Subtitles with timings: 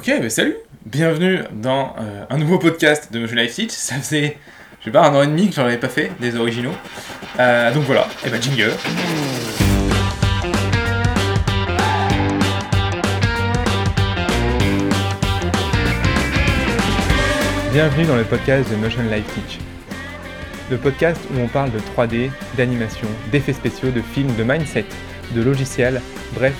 [0.00, 0.56] Ok, bah salut
[0.86, 3.72] Bienvenue dans euh, un nouveau podcast de Motion Life Teach.
[3.72, 4.38] Ça faisait,
[4.78, 6.72] je sais pas, un an et demi que j'en avais pas fait, des originaux.
[7.38, 8.72] Euh, donc voilà, et bah jingle.
[17.70, 19.58] Bienvenue dans le podcast de Motion Life Teach.
[20.70, 24.86] Le podcast où on parle de 3D, d'animation, d'effets spéciaux, de films, de mindset,
[25.32, 26.00] de logiciels,
[26.32, 26.54] bref,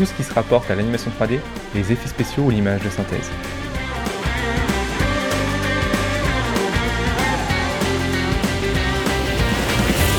[0.00, 1.38] tout ce qui se rapporte à l'animation 3D,
[1.74, 3.30] les effets spéciaux ou l'image de synthèse.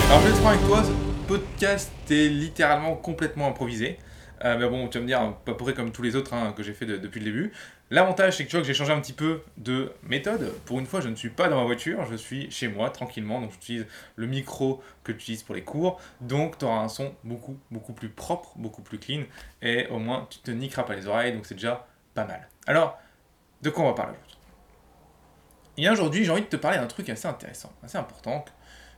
[0.09, 0.91] Alors je vais être avec toi, ce
[1.27, 3.97] podcast est littéralement complètement improvisé.
[4.43, 6.63] Euh, mais bon, tu vas me dire, pas pourri comme tous les autres hein, que
[6.63, 7.51] j'ai fait de- depuis le début.
[7.91, 10.53] L'avantage, c'est que tu vois que j'ai changé un petit peu de méthode.
[10.63, 13.41] Pour une fois, je ne suis pas dans ma voiture, je suis chez moi, tranquillement.
[13.41, 15.99] Donc, j'utilise le micro que tu utilises pour les cours.
[16.21, 19.23] Donc, tu auras un son beaucoup, beaucoup plus propre, beaucoup plus clean.
[19.61, 21.33] Et au moins, tu te niqueras pas les oreilles.
[21.33, 22.47] Donc, c'est déjà pas mal.
[22.65, 22.97] Alors,
[23.61, 24.37] de quoi on va parler aujourd'hui?
[25.75, 28.51] Et aujourd'hui, j'ai envie de te parler d'un truc assez intéressant, assez important, que,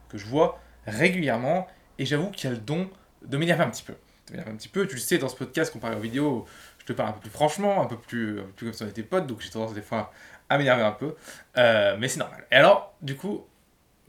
[0.09, 1.65] que je vois régulièrement.
[1.97, 2.91] Et j'avoue qu'il y a le don
[3.25, 3.95] de m'énerver un petit peu.
[4.27, 4.85] De m'énerver un petit peu.
[4.85, 6.45] Tu le sais, dans ce podcast, comparé aux vidéos,
[6.83, 9.25] je te parle un peu plus franchement, un peu plus, comme si on était potes,
[9.25, 10.11] donc j'ai tendance des fois
[10.49, 11.15] à m'énerver un peu.
[11.57, 12.45] Euh, mais c'est normal.
[12.51, 13.47] Et alors, du coup,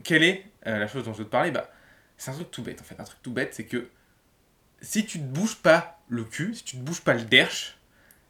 [0.03, 1.51] quelle est euh, la chose dont je veux te parler?
[1.51, 1.69] Bah,
[2.17, 2.99] C'est un truc tout bête en fait.
[2.99, 3.89] Un truc tout bête, c'est que
[4.81, 7.77] si tu ne bouges pas le cul, si tu ne bouges pas le derche,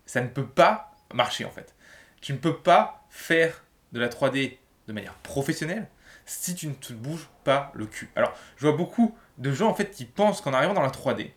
[0.06, 1.74] ça ne peut pas marcher en fait.
[2.22, 4.58] Tu ne peux pas faire de la 3D
[4.88, 5.88] de manière professionnelle
[6.26, 8.12] si tu ne te bouges pas le cul.
[8.16, 11.32] Alors, je vois beaucoup de gens en fait qui pensent qu'en arrivant dans la 3D,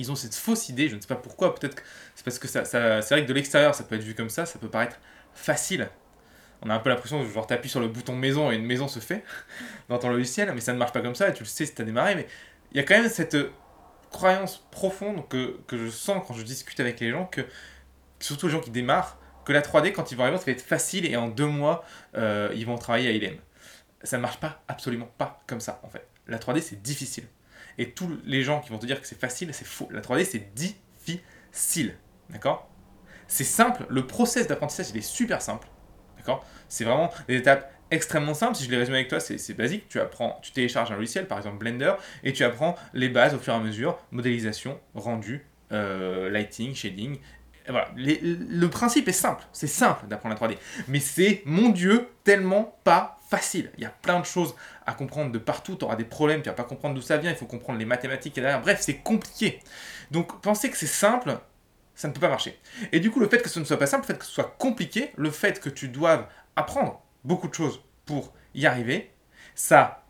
[0.00, 1.82] ils ont cette fausse idée, je ne sais pas pourquoi, peut-être que
[2.14, 2.78] c'est parce que ça, c'est
[3.10, 4.98] vrai que de l'extérieur ça peut être vu comme ça, ça peut paraître
[5.34, 5.88] facile.
[6.62, 8.88] On a un peu l'impression que genre t'appuies sur le bouton maison et une maison
[8.88, 9.24] se fait
[9.88, 11.74] dans ton logiciel, mais ça ne marche pas comme ça et tu le sais si
[11.74, 12.26] t'as démarré, mais
[12.72, 13.50] il y a quand même cette euh,
[14.10, 17.42] croyance profonde que, que je sens quand je discute avec les gens, que
[18.18, 20.62] surtout les gens qui démarrent, que la 3D quand ils vont arriver ça va être
[20.62, 21.84] facile et en deux mois
[22.16, 23.38] euh, ils vont travailler à ILM.
[24.02, 26.06] Ça ne marche pas, absolument pas comme ça en fait.
[26.26, 27.24] La 3D c'est difficile.
[27.78, 29.88] Et tous les gens qui vont te dire que c'est facile, c'est faux.
[29.90, 31.96] La 3D, c'est difficile.
[32.30, 32.68] D'accord?
[33.26, 33.86] C'est simple.
[33.88, 35.68] Le process d'apprentissage, il est super simple.
[36.16, 36.44] D'accord?
[36.68, 38.56] C'est vraiment des étapes extrêmement simples.
[38.56, 39.88] Si je les résume avec toi, c'est basique.
[39.88, 41.94] Tu apprends, tu télécharges un logiciel, par exemple Blender,
[42.24, 47.18] et tu apprends les bases au fur et à mesure modélisation, rendu, euh, lighting, shading.
[47.66, 49.44] Le principe est simple.
[49.52, 50.56] C'est simple d'apprendre la 3D.
[50.88, 53.70] Mais c'est, mon Dieu, tellement pas facile.
[53.76, 54.54] Il y a plein de choses
[54.86, 57.30] à comprendre de partout, tu auras des problèmes, tu vas pas comprendre d'où ça vient,
[57.30, 58.60] il faut comprendre les mathématiques et derrière.
[58.60, 59.60] Bref, c'est compliqué.
[60.10, 61.38] Donc penser que c'est simple,
[61.94, 62.58] ça ne peut pas marcher.
[62.90, 64.32] Et du coup, le fait que ce ne soit pas simple, le fait que ce
[64.32, 69.12] soit compliqué, le fait que tu doives apprendre beaucoup de choses pour y arriver,
[69.54, 70.02] ça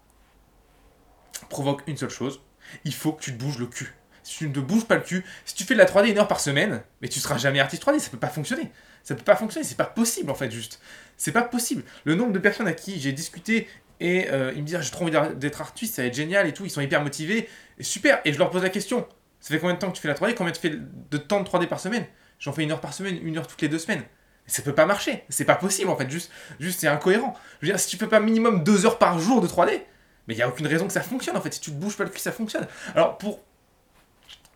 [1.50, 2.40] provoque une seule chose,
[2.84, 3.94] il faut que tu te bouges le cul.
[4.22, 6.18] Si tu ne te bouges pas le cul, si tu fais de la 3D une
[6.18, 8.70] heure par semaine, mais tu seras jamais artiste 3D, ça peut pas fonctionner.
[9.02, 10.80] Ça peut pas fonctionner, c'est pas possible en fait juste.
[11.16, 11.82] C'est pas possible.
[12.04, 14.90] Le nombre de personnes à qui j'ai discuté et euh, ils me disent Ah, j'ai
[14.90, 17.48] trop envie d'être artiste, ça va être génial et tout, ils sont hyper motivés,
[17.78, 18.20] et super.
[18.24, 19.06] Et je leur pose la question
[19.40, 21.48] ça fait combien de temps que tu fais la 3D Combien tu de temps de
[21.48, 22.04] 3D par semaine?
[22.38, 24.02] J'en fais une heure par semaine, une heure toutes les deux semaines.
[24.46, 27.36] Ça peut pas marcher, c'est pas possible en fait, juste, juste c'est incohérent.
[27.60, 29.80] Je veux dire, si tu fais pas minimum deux heures par jour de 3D,
[30.26, 31.54] mais il y a aucune raison que ça fonctionne en fait.
[31.54, 32.66] Si tu te bouges pas le cul, ça fonctionne.
[32.94, 33.44] Alors pour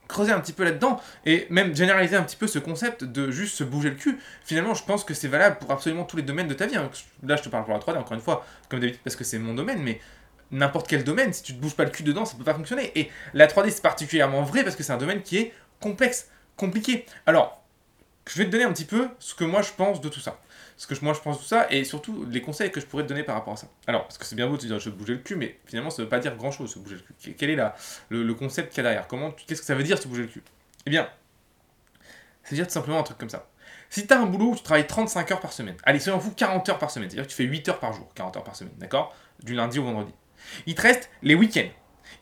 [0.09, 3.57] creuser un petit peu là-dedans et même généraliser un petit peu ce concept de juste
[3.57, 6.49] se bouger le cul, finalement, je pense que c'est valable pour absolument tous les domaines
[6.49, 6.77] de ta vie.
[6.77, 6.91] hein.
[7.23, 9.39] Là, je te parle pour la 3D, encore une fois, comme d'habitude, parce que c'est
[9.39, 10.01] mon domaine, mais
[10.51, 12.93] n'importe quel domaine, si tu te bouges pas le cul dedans, ça peut pas fonctionner.
[12.99, 17.07] Et la 3D, c'est particulièrement vrai parce que c'est un domaine qui est complexe, compliqué.
[17.27, 17.63] Alors,
[18.27, 20.39] je vais te donner un petit peu ce que moi je pense de tout ça.
[20.77, 23.09] Ce que moi je pense tout ça et surtout les conseils que je pourrais te
[23.09, 23.69] donner par rapport à ça.
[23.87, 25.59] Alors, parce que c'est bien beau de te dire je vais bouger le cul, mais
[25.67, 27.35] finalement ça veut pas dire grand chose se bouger le cul.
[27.35, 27.77] Quel est la,
[28.09, 29.07] le, concept qu'il y a derrière?
[29.07, 30.43] Comment, Qu'est-ce que ça veut dire se bouger le cul?
[30.87, 31.09] Eh bien,
[32.43, 33.47] c'est dire tout simplement un truc comme ça.
[33.89, 36.69] Si tu un boulot où tu travailles 35 heures par semaine, allez, soyons fous, 40
[36.69, 38.75] heures par semaine, c'est-à-dire que tu fais 8 heures par jour, 40 heures par semaine,
[38.79, 39.15] d'accord?
[39.43, 40.13] Du lundi au vendredi.
[40.67, 41.71] Il te reste les week-ends.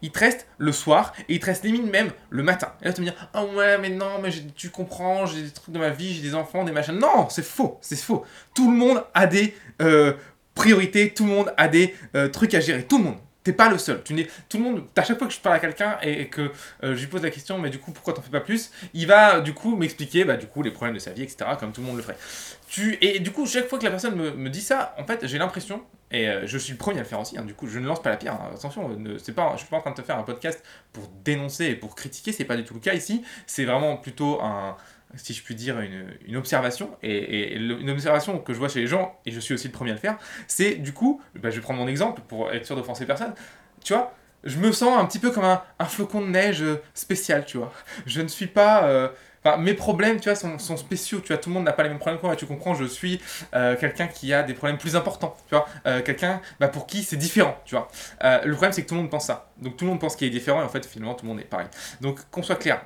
[0.03, 2.73] Il te reste le soir et il te reste limite même le matin.
[2.83, 5.73] Et là, tu me dire Ah ouais, mais non, mais tu comprends, j'ai des trucs
[5.73, 6.99] de ma vie, j'ai des enfants, des machins.
[6.99, 8.25] Non, c'est faux, c'est faux.
[8.55, 10.15] Tout le monde a des euh,
[10.55, 12.85] priorités, tout le monde a des euh, trucs à gérer.
[12.85, 13.19] Tout le monde.
[13.45, 14.03] T'es pas le seul.
[14.05, 16.43] Tu n'es, tout le monde, à chaque fois que je parle à quelqu'un et, que
[16.85, 18.71] euh, je lui pose la question, mais du coup, pourquoi t'en fais pas plus?
[18.95, 21.73] Il va du coup m'expliquer bah, du coup, les problèmes de sa vie, etc., comme
[21.73, 22.17] tout le monde le ferait.
[22.69, 25.27] Tu, et du coup, chaque fois que la personne me, me dit ça, en fait,
[25.27, 27.67] j'ai l'impression, et euh, je suis le premier à le faire aussi, hein, du coup,
[27.67, 28.35] je ne lance pas la pierre.
[28.35, 30.63] hein, attention, ne- c'est pas, je suis pas en train de te faire un podcast
[30.93, 33.25] pour dénoncer et pour critiquer, c'est pas du tout le cas ici.
[33.47, 34.77] C'est vraiment plutôt un,
[35.17, 36.91] si je puis dire, une, observation.
[37.03, 39.91] Et, une observation que je vois chez les gens, et je suis aussi le premier
[39.91, 42.77] à le faire, c'est du coup, bah, je vais prendre mon exemple pour être sûr
[42.77, 43.35] d'offenser personne.
[43.85, 44.15] Tu vois,
[44.45, 46.65] je me sens un petit peu comme un, flocon de neige
[46.95, 47.73] spécial, tu vois.
[48.07, 48.85] Je ne suis pas.
[48.85, 49.09] euh,
[49.45, 51.19] Enfin, mes problèmes, tu vois, sont, spéciaux.
[51.19, 52.37] Tu vois, tout le monde n'a pas les mêmes problèmes que moi.
[52.37, 53.21] Tu comprends, je suis
[53.57, 55.37] euh, quelqu'un qui a des problèmes plus importants.
[55.49, 57.59] Tu vois, euh, quelqu'un bah, pour qui c'est différent.
[57.65, 57.89] Tu vois,
[58.23, 59.51] le problème, c'est que tout le monde pense ça.
[59.59, 61.41] Donc, tout le monde pense qu'il est différent et en fait, finalement, tout le monde
[61.41, 61.67] est pareil.
[62.01, 62.83] Donc, qu'on soit clair.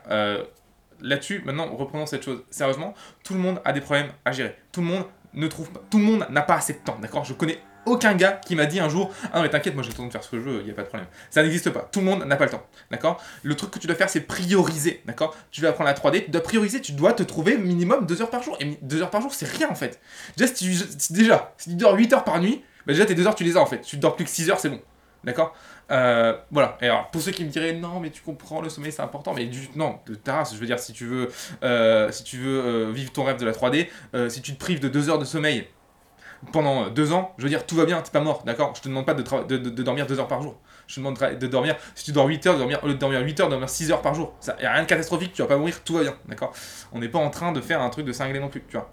[1.00, 2.42] Là-dessus, maintenant, reprenons cette chose.
[2.50, 2.94] Sérieusement,
[3.24, 4.56] tout le monde a des problèmes à gérer.
[4.72, 5.04] Tout le monde
[5.34, 5.80] ne trouve pas.
[5.90, 7.24] Tout le monde n'a pas assez de temps, d'accord?
[7.24, 9.90] Je connais aucun gars qui m'a dit un jour Ah non, mais t'inquiète, moi j'ai
[9.90, 11.06] le temps de faire ce que je veux, il n'y a pas de problème.
[11.30, 11.88] Ça n'existe pas.
[11.92, 13.22] Tout le monde n'a pas le temps, d'accord?
[13.44, 15.36] Le truc que tu dois faire, c'est prioriser, d'accord?
[15.52, 18.30] Tu vas apprendre la 3D, tu dois prioriser, tu dois te trouver minimum 2 heures
[18.30, 18.56] par jour.
[18.60, 20.00] Et 2 heures par jour, c'est rien en fait.
[20.36, 21.14] Déjà, si tu, si-
[21.58, 23.66] si dors 8 heures par nuit, bah déjà tes 2 heures, tu les as en
[23.66, 23.82] fait.
[23.82, 24.80] Tu dors plus que 6 heures, c'est bon.
[25.22, 25.54] D'accord?
[25.92, 26.76] Euh, Voilà.
[26.80, 29.34] Et alors, pour ceux qui me diraient non, mais tu comprends, le sommeil c'est important,
[29.34, 31.28] mais du, non, de ta race, je veux dire, si tu veux,
[31.62, 34.58] euh, si tu veux euh, vivre ton rêve de la 3D, euh, si tu te
[34.58, 35.68] prives de 2 heures de sommeil
[36.52, 38.74] pendant 2 ans, je veux dire, tout va bien, t'es pas mort, d'accord?
[38.76, 40.56] Je te demande pas de, de, de- de dormir 2 heures par jour.
[40.88, 42.98] Je te demande de dormir, si tu dors 8 heures, de dormir, au lieu de
[43.00, 44.34] dormir 8 heures, de dormir 6 heures par jour.
[44.40, 46.54] Ça y a rien de catastrophique, tu vas pas mourir, tout va bien, d'accord?
[46.92, 48.92] On n'est pas en train de faire un truc de cinglé non plus, tu vois?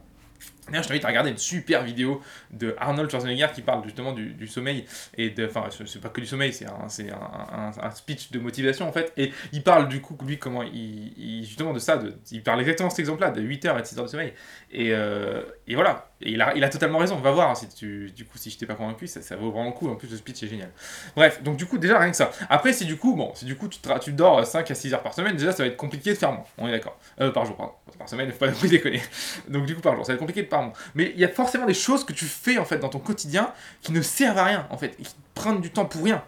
[0.67, 2.21] D'ailleurs, je t'invite à regarder une super vidéo
[2.51, 4.85] de Arnold Schwarzenegger qui parle justement du, du sommeil
[5.17, 5.45] et de.
[5.45, 8.91] Enfin, c'est pas que du sommeil, c'est un, un, un- un speech de motivation en
[8.93, 9.11] fait.
[9.17, 11.13] Et il parle du coup, lui, comment il.
[11.17, 11.99] il- justement de ça,
[12.31, 14.33] il parle exactement cet exemple-là, de 8 heures et de 6 heures de sommeil.
[14.71, 16.09] Et, euh, et voilà.
[16.25, 17.49] Il a, il a totalement raison, va voir.
[17.49, 19.73] hein, Si tu, du coup, si je t'ai pas convaincu, ça, ça vaut vraiment le
[19.73, 19.89] coup.
[19.89, 20.71] En plus, le speech est génial.
[21.17, 22.31] Bref, donc du coup, déjà rien que ça.
[22.49, 25.03] Après, si du coup, bon, si du coup tu, tu dors 5 à 6 heures
[25.03, 26.45] par semaine, déjà ça va être compliqué de faire moins.
[26.57, 26.97] On est d'accord.
[27.19, 27.73] Euh, par jour, pardon.
[27.99, 29.01] Par semaine, faut pas déconner.
[29.49, 30.47] Donc du coup, par jour, ça va être compliqué de
[30.95, 33.53] Mais il y a forcément des choses que tu fais en fait dans ton quotidien
[33.81, 36.23] qui ne servent à rien en fait, qui prennent du temps pour rien.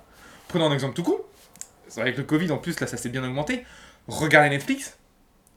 [0.48, 1.26] Prenons un exemple tout court.
[1.96, 3.66] Que le Covid en plus, là, ça s'est bien augmenté.
[4.08, 4.98] Regarder Netflix.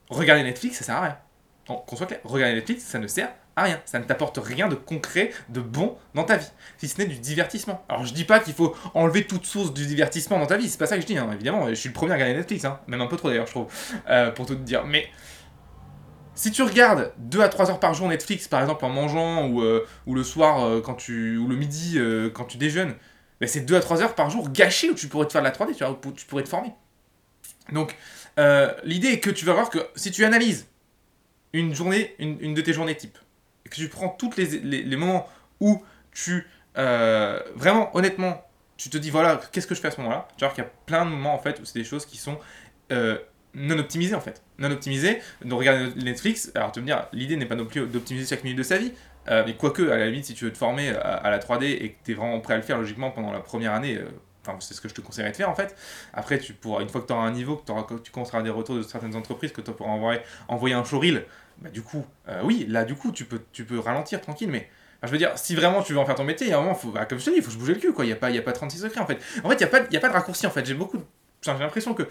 [0.09, 1.19] Regarder Netflix, ça sert à rien.
[1.67, 3.81] Qu'on soit clair, regarder Netflix, ça ne sert à rien.
[3.85, 6.49] Ça ne t'apporte rien de concret, de bon dans ta vie.
[6.79, 7.85] Si ce n'est du divertissement.
[7.89, 10.79] Alors je dis pas qu'il faut enlever toute source du divertissement dans ta vie, c'est
[10.79, 11.29] pas ça que je dis, hein.
[11.33, 11.69] évidemment.
[11.69, 12.81] Je suis le premier à regarder Netflix, hein.
[12.87, 13.67] même un peu trop d'ailleurs, je trouve,
[14.09, 14.85] euh, pour tout te dire.
[14.87, 15.09] Mais
[16.39, 19.61] si tu regardes 2 à 3 heures par jour Netflix, par exemple en mangeant, ou,
[19.61, 22.95] euh, le soir, euh, quand tu, ou le midi, euh, quand tu déjeunes,
[23.41, 25.47] ben, c'est 2 à 3 heures par jour gâchées où tu pourrais te faire de
[25.47, 26.73] la 3D, tu, vois, où tu pourrais te former.
[27.73, 27.97] Donc,
[28.85, 30.69] l'idée est que tu vas voir que si tu analyses
[31.53, 33.19] une journée, une, de tes journées type,
[33.67, 35.83] et que tu prends tous les, moments où
[36.13, 36.47] tu,
[36.77, 38.47] vraiment, honnêtement,
[38.77, 40.29] tu te dis, voilà, qu'est-ce que je fais à ce moment-là?
[40.37, 42.17] Tu voir qu'il y a plein de moments, en fait, où c'est des choses qui
[42.17, 42.39] sont
[43.55, 44.43] non optimisées, en fait.
[44.59, 47.87] Non optimisées, donc regarder Netflix, alors tu vas me dire, l'idée n'est pas non plus
[47.87, 48.93] d'optimiser chaque minute de sa vie,
[49.29, 51.67] euh, mais quoique, à la limite, si tu veux te former à, à la 3D
[51.67, 54.05] et que tu es vraiment prêt à le faire logiquement pendant la première année, euh,
[54.47, 55.77] enfin, c'est ce que je te conseillerais de faire en fait.
[56.15, 58.51] Après, tu pourras, une fois que tu auras un niveau, que, que tu commenceras des
[58.51, 61.25] retours de certaines entreprises, que tu pourras envoyer, envoyer un showreel,
[61.59, 64.69] bah, du coup, euh, oui, là, du coup, tu peux, tu peux ralentir tranquille, mais.
[65.03, 66.63] je veux dire, si vraiment tu veux en faire ton métier, il y a un
[66.63, 68.05] moment, faut, bah, comme je te dis, il faut se bouger le cul, quoi.
[68.05, 69.19] Il n'y a, pas- y a pas 36 secrets, en fait.
[69.45, 70.65] En fait, il n'y a, pas- y a pas de raccourci, en fait.
[70.65, 70.99] J'ai beaucoup
[71.41, 72.03] J'ai l'impression que,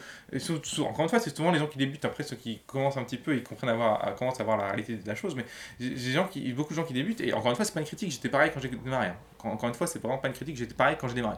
[0.82, 3.18] encore une fois, c'est souvent les gens qui débutent, après ceux qui commencent un petit
[3.18, 5.46] peu, ils comprennent avoir, à- commencent à voir la réalité de la chose, mais
[5.80, 8.30] j'ai beaucoup de gens qui débutent, et encore une fois, c'est pas une critique, j'étais
[8.30, 9.08] pareil quand j'ai démarré.
[9.08, 9.18] hein.
[9.44, 11.38] Encore une fois, c'est vraiment pas une critique, j'étais pareil quand j'ai démarré.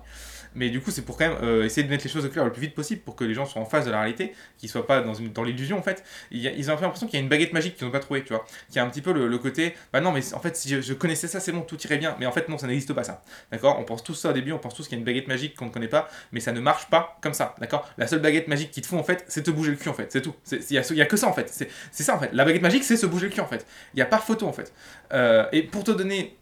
[0.56, 2.44] Mais du coup, c'est pour quand même euh, essayer de mettre les choses au clair
[2.44, 4.70] le plus vite possible pour que les gens soient en face de la réalité, qu'ils
[4.70, 6.04] soient pas dans, une, dans l'illusion en fait.
[6.32, 8.00] Il y a- ils ont l'impression qu'il y a une baguette magique qu'ils n'ont pas
[8.00, 8.46] trouvé, tu vois.
[8.68, 10.94] Qu'il y a un petit peu le, côté, bah non, mais en fait, si je,
[10.94, 12.16] connaissais ça, c'est bon, tout irait bien.
[12.20, 13.24] Mais en fait, non, ça n'existe pas ça.
[13.52, 13.78] D'accord?
[13.80, 15.56] On pense tous ça au début, on pense tous qu'il y a une baguette magique
[15.56, 17.56] qu'on ne connaît pas, mais ça ne marche pas comme ça.
[17.60, 17.88] D'accord?
[17.98, 19.94] La seule baguette magique qui te faut en fait, c'est te bouger le cul en
[19.94, 20.34] fait, c'est tout.
[20.52, 21.50] Il y, a a que ça en fait.
[21.50, 22.32] C'est c'est ça en fait.
[22.34, 23.66] La baguette magique, c'est se bouger le cul en fait.
[23.94, 24.74] Il n'y a pas photo en fait.
[25.14, 26.38] Euh, et pour te donner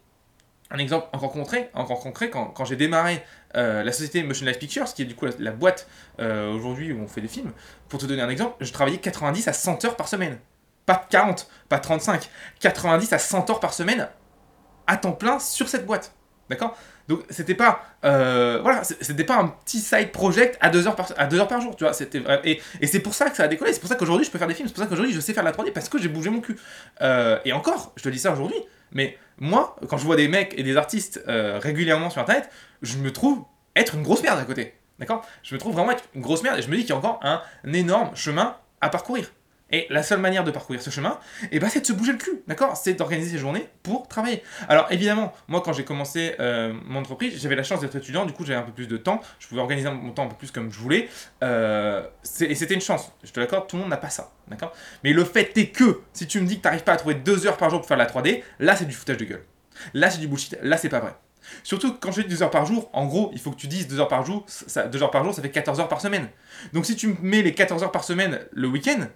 [0.70, 3.24] un exemple encore concret, encore concret quand, j'ai démarré
[3.56, 5.88] euh, la société Motion Life Pictures, qui est du coup la, la boîte
[6.20, 7.52] euh, aujourd'hui où on fait des films,
[7.88, 10.38] pour te donner un exemple, je travaillais 90 à 100 heures par semaine.
[10.84, 14.08] Pas 40, pas 35, 90 à 100 heures par semaine
[14.86, 16.12] à temps plein sur cette boîte.
[16.48, 16.76] D'accord?
[17.08, 21.08] Donc c'était pas euh, voilà, c'était pas un petit side project à 2 heures par
[21.16, 23.44] à deux heures par jour, tu vois, c'était et, et c'est pour ça que ça
[23.44, 25.14] a décollé, c'est pour ça qu'aujourd'hui je peux faire des films, c'est pour ça qu'aujourd'hui
[25.14, 26.56] je sais faire la 3D parce que j'ai bougé mon cul.
[27.00, 28.58] Euh, et encore, je te dis ça aujourd'hui,
[28.92, 32.50] mais moi quand je vois des mecs et des artistes euh, régulièrement sur internet,
[32.82, 33.42] je me trouve
[33.74, 34.74] être une grosse merde à côté.
[34.98, 35.24] D'accord?
[35.42, 36.96] Je me trouve vraiment être une grosse merde et je me dis qu'il y a
[36.96, 37.40] encore un
[37.72, 39.30] énorme chemin à parcourir.
[39.70, 41.18] Et la seule manière de parcourir ce chemin,
[41.52, 42.76] eh ben, c'est de se bouger le cul, d'accord?
[42.76, 44.42] C'est d'organiser ses journées pour travailler.
[44.68, 48.32] Alors évidemment, moi quand j'ai commencé euh, mon entreprise, j'avais la chance d'être étudiant, du
[48.32, 50.50] coup j'avais un peu plus de temps, je pouvais organiser mon temps un peu plus
[50.50, 51.08] comme je voulais,
[51.42, 52.02] euh,
[52.40, 54.72] et c'était une chance, je te l'accorde, tout le monde n'a pas ça, d'accord?
[55.04, 57.14] Mais le fait est que, si tu me dis que tu n'arrives pas à trouver
[57.14, 59.44] deux heures par jour pour faire la 3D, là c'est du foutage de gueule.
[59.92, 61.14] Là c'est du bullshit, là c'est pas vrai.
[61.62, 63.88] Surtout quand je dis 2 heures par jour, en gros, il faut que tu dises
[63.88, 66.28] 2 heures par jour, ça, 2 heures par jour, ça fait 14 heures par semaine.
[66.72, 69.06] Donc si tu me mets les 14 heures par semaine le week-end,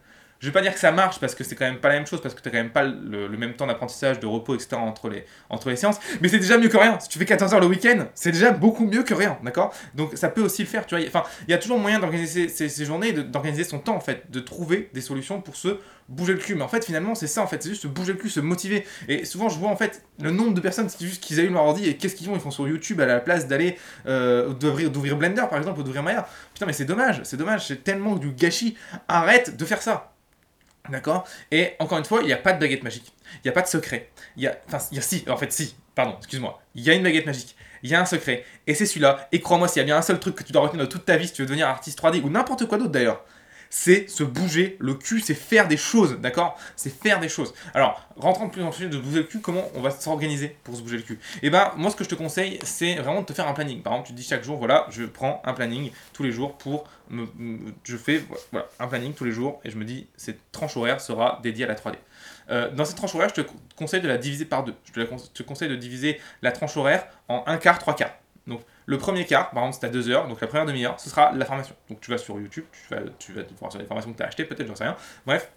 [0.42, 2.06] Je vais pas dire que ça marche parce que c'est quand même pas la même
[2.06, 4.74] chose, parce que tu quand même pas le, même temps d'apprentissage, de repos, etc.
[4.74, 6.98] entre les, entre les séances, mais c'est déjà mieux que rien.
[6.98, 9.72] Si tu fais 14 heures le week-end, c'est déjà beaucoup mieux que rien, d'accord?
[9.94, 11.06] Donc ça peut aussi le faire, tu vois.
[11.06, 14.32] Enfin, il y a toujours moyen d'organiser ces, ces, journées, d'organiser son temps en fait,
[14.32, 16.56] de trouver des solutions pour se bouger le cul.
[16.56, 18.40] Mais en fait, finalement, c'est ça en fait, c'est juste se bouger le cul, se
[18.40, 18.84] motiver.
[19.06, 21.66] Et souvent, je vois en fait le nombre de personnes qui juste qu'ils allument leur
[21.66, 22.34] ordi et qu'est-ce qu'ils font?
[22.34, 26.02] Ils font sur YouTube à la place d'aller euh, d'ouvrir Blender par exemple ou d'ouvrir
[26.02, 26.26] Maya.
[26.52, 28.76] Putain, mais c'est dommage, c'est dommage, c'est tellement du gâchis.
[29.06, 30.11] Arrête de faire ça.
[30.88, 31.26] D'accord?
[31.50, 33.12] Et encore une fois, il n'y a pas de baguette magique.
[33.36, 34.10] Il n'y a pas de secret.
[34.36, 34.56] Il y a.
[34.66, 36.60] Enfin, il y a si, en fait, si, pardon, excuse-moi.
[36.74, 37.56] Il y a une baguette magique.
[37.82, 38.44] Il y a un secret.
[38.66, 39.28] Et c'est celui-là.
[39.32, 41.04] Et crois-moi, s'il y a bien un seul truc que tu dois retenir de toute
[41.04, 43.24] ta vie si tu veux devenir artiste 3D ou n'importe quoi d'autre d'ailleurs,
[43.74, 46.58] c'est se bouger le cul, c'est faire des choses, d'accord?
[46.76, 47.54] C'est faire des choses.
[47.72, 50.82] Alors, rentrons plus le sujet de bouger le cul, comment on va s'organiser pour se
[50.82, 51.18] bouger le cul?
[51.36, 53.54] Et eh ben, moi, ce que je te conseille, c'est vraiment de te faire un
[53.54, 53.80] planning.
[53.80, 56.58] Par exemple, tu te dis chaque jour, voilà, je prends un planning tous les jours
[56.58, 57.26] pour me,
[57.84, 61.00] je fais voilà, un planning tous les jours et je me dis, cette tranche horaire
[61.00, 61.94] sera dédiée à la 3D.
[62.50, 64.74] Euh, dans cette tranche horaire, je te conseille de la diviser par deux.
[64.94, 68.12] Je te, conseille de diviser la tranche horaire en un quart, trois quarts.
[68.46, 71.10] Donc, le premier quart, par exemple, c'est à 2 heures, donc la première demi-heure, ce
[71.10, 71.74] sera la formation.
[71.88, 74.22] Donc tu vas sur YouTube, tu vas, tu vas voir sur les formations que tu
[74.22, 74.96] as achetées, peut-être, j'en sais rien.
[75.26, 75.50] Bref,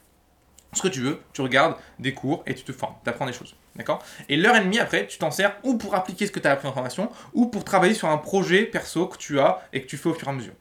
[0.73, 3.33] ce que tu veux, tu regardes des cours et tu te formes, tu apprends des
[3.33, 3.55] choses.
[3.75, 4.03] D'accord?
[4.29, 6.51] Et l'heure et demie après, tu t'en sers ou pour appliquer ce que tu as
[6.51, 9.87] appris en formation, ou pour travailler sur un projet perso que tu as et que
[9.87, 10.53] tu fais au fur et à mesure.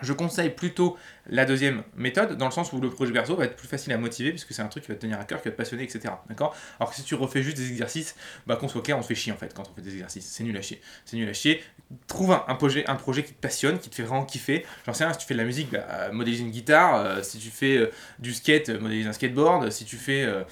[0.00, 3.56] Je conseille plutôt la deuxième méthode, dans le sens où le projet perso va être
[3.56, 5.48] plus facile à motiver, puisque c'est un truc qui va te tenir à cœur, qui
[5.48, 6.14] va te passionner, etc.
[6.28, 6.54] D'accord?
[6.78, 8.14] Alors que si tu refais juste des exercices,
[8.46, 10.26] bah qu'on soit clair, on se fait chier en fait quand on fait des exercices.
[10.26, 10.80] C'est nul à chier.
[11.04, 11.62] C'est nul à chier.
[12.06, 14.64] Trouve un, projet, un projet qui te passionne, qui te fait vraiment kiffer.
[14.86, 16.94] J'en sais rien, si tu fais de la musique, bah, modéliser une guitare.
[16.96, 19.70] Euh, si tu fais euh, du skate, modéliser un skateboard.
[19.70, 20.44] Si tu fais euh,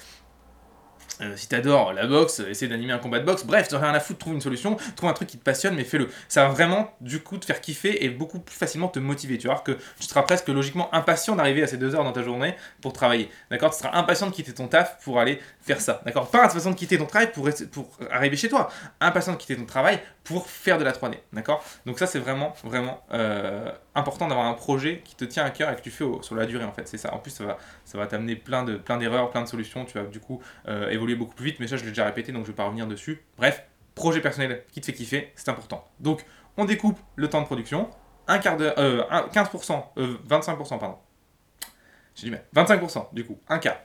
[1.21, 3.99] euh, si t'adores la boxe, essaie d'animer un combat de boxe, bref, t'as rien à
[3.99, 6.09] foutre, trouve une solution, trouve un truc qui te passionne, mais fais-le.
[6.27, 9.37] Ça va vraiment, du coup, te faire kiffer et beaucoup plus facilement te motiver.
[9.37, 12.23] Tu vois que tu seras presque logiquement impatient d'arriver à ces deux heures dans ta
[12.23, 13.29] journée pour travailler.
[13.49, 13.71] D'accord?
[13.71, 16.01] Tu seras impatient de quitter ton taf pour aller faire ça.
[16.05, 16.29] D'accord?
[16.29, 18.69] Pas impatient de quitter ton travail pour, pour arriver chez toi.
[18.99, 21.15] Impatient de quitter ton travail pour faire de la 3D.
[21.31, 21.63] D'accord?
[21.85, 25.71] Donc ça, c'est vraiment, vraiment euh, important d'avoir un projet qui te tient à cœur
[25.71, 26.85] et que tu fais sur la durée, en fait.
[26.85, 27.13] C'est ça.
[27.13, 29.85] En plus, ça va, t'amener plein de plein d'erreurs, plein de solutions.
[29.85, 31.59] Tu vas du coup euh, évoluer beaucoup plus vite.
[31.61, 33.23] Mais ça, je l'ai déjà répété, donc je vais pas revenir dessus.
[33.37, 33.63] Bref,
[33.95, 35.87] projet personnel qui te fait kiffer, c'est important.
[36.01, 36.25] Donc,
[36.57, 37.89] on découpe le temps de production.
[38.27, 39.93] Un quart d'heure, euh, 15%,
[40.27, 40.97] 25%, euh, pardon.
[42.15, 42.43] J'ai du mal.
[42.53, 43.77] 25%, du coup, un quart.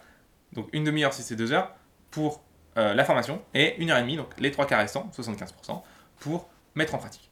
[0.55, 1.73] Donc, une demi-heure si c'est deux heures
[2.11, 2.43] pour
[2.75, 5.83] la formation et une heure et demie, donc les trois quarts restants, 75%,
[6.23, 7.29] pour mettre en pratique.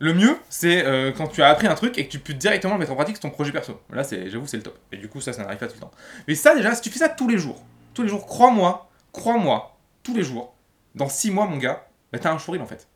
[0.00, 2.74] Le mieux, c'est euh, quand tu as appris un truc et que tu peux directement
[2.74, 3.80] le mettre en pratique ton projet perso.
[3.92, 4.78] Là, c'est, j'avoue, c'est le top.
[4.92, 5.90] Et du coup, ça, ça n'arrive pas tout le temps.
[6.26, 7.62] Mais ça, déjà, si tu fais ça tous les jours,
[7.94, 10.54] tous les jours, crois-moi, crois-moi, tous les jours,
[10.94, 12.88] dans 6 mois, mon gars, bah, t'as un showreel en fait.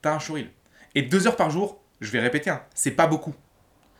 [0.00, 0.50] T'as un showreel.
[0.94, 3.34] Et 2 heures par jour, je vais répéter, hein, c'est pas beaucoup.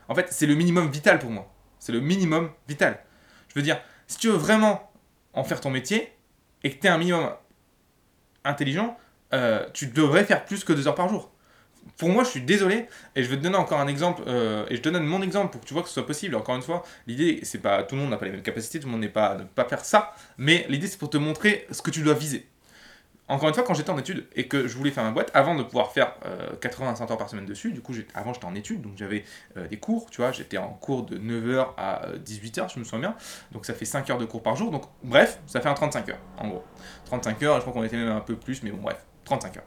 [0.08, 1.52] En fait, c'est le minimum vital pour moi.
[1.80, 3.00] C'est le minimum vital.
[3.48, 4.90] Je veux dire, si tu veux vraiment
[5.32, 6.12] en faire ton métier
[6.62, 7.32] et que tu es un minimum
[8.44, 8.96] intelligent,
[9.32, 11.30] euh, tu devrais faire plus que deux heures par jour.
[11.96, 12.86] Pour moi, je suis désolé,
[13.16, 15.52] et je vais te donner encore un exemple, euh, et je te donne mon exemple
[15.52, 16.34] pour que tu vois que ce soit possible.
[16.36, 18.86] Encore une fois, l'idée, c'est pas tout le monde n'a pas les mêmes capacités, tout
[18.86, 21.82] le monde n'est pas ne pas faire ça, mais l'idée, c'est pour te montrer ce
[21.82, 22.48] que tu dois viser.
[23.28, 25.54] Encore une fois, quand j'étais en études et que je voulais faire ma boîte, avant
[25.54, 26.12] de pouvoir faire
[26.60, 29.24] 80 à 100 heures par semaine dessus, du coup, avant j'étais en études, donc j'avais
[29.70, 33.16] des cours, tu vois, j'étais en cours de 9h à 18h, je me souviens bien,
[33.52, 36.10] donc ça fait 5 heures de cours par jour, donc bref, ça fait un 35
[36.10, 36.64] heures, en gros.
[37.06, 39.02] 35 heures, je crois qu'on était même un peu plus, mais bon, bref.
[39.24, 39.66] 35 heures.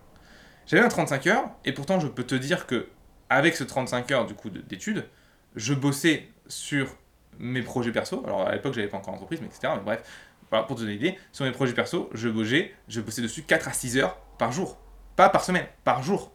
[0.65, 2.87] J'avais un 35 heures, et pourtant je peux te dire que
[3.29, 5.07] avec ce 35 heures du coup d'études,
[5.55, 6.95] je bossais sur
[7.39, 8.23] mes projets perso.
[8.25, 9.73] Alors à l'époque j'avais pas encore entreprise, mais etc.
[9.75, 10.03] Mais bref,
[10.67, 13.73] pour te donner une sur mes projets perso, je bossais, je bossais dessus 4 à
[13.73, 14.77] 6 heures par jour.
[15.15, 16.31] Pas par semaine, par jour.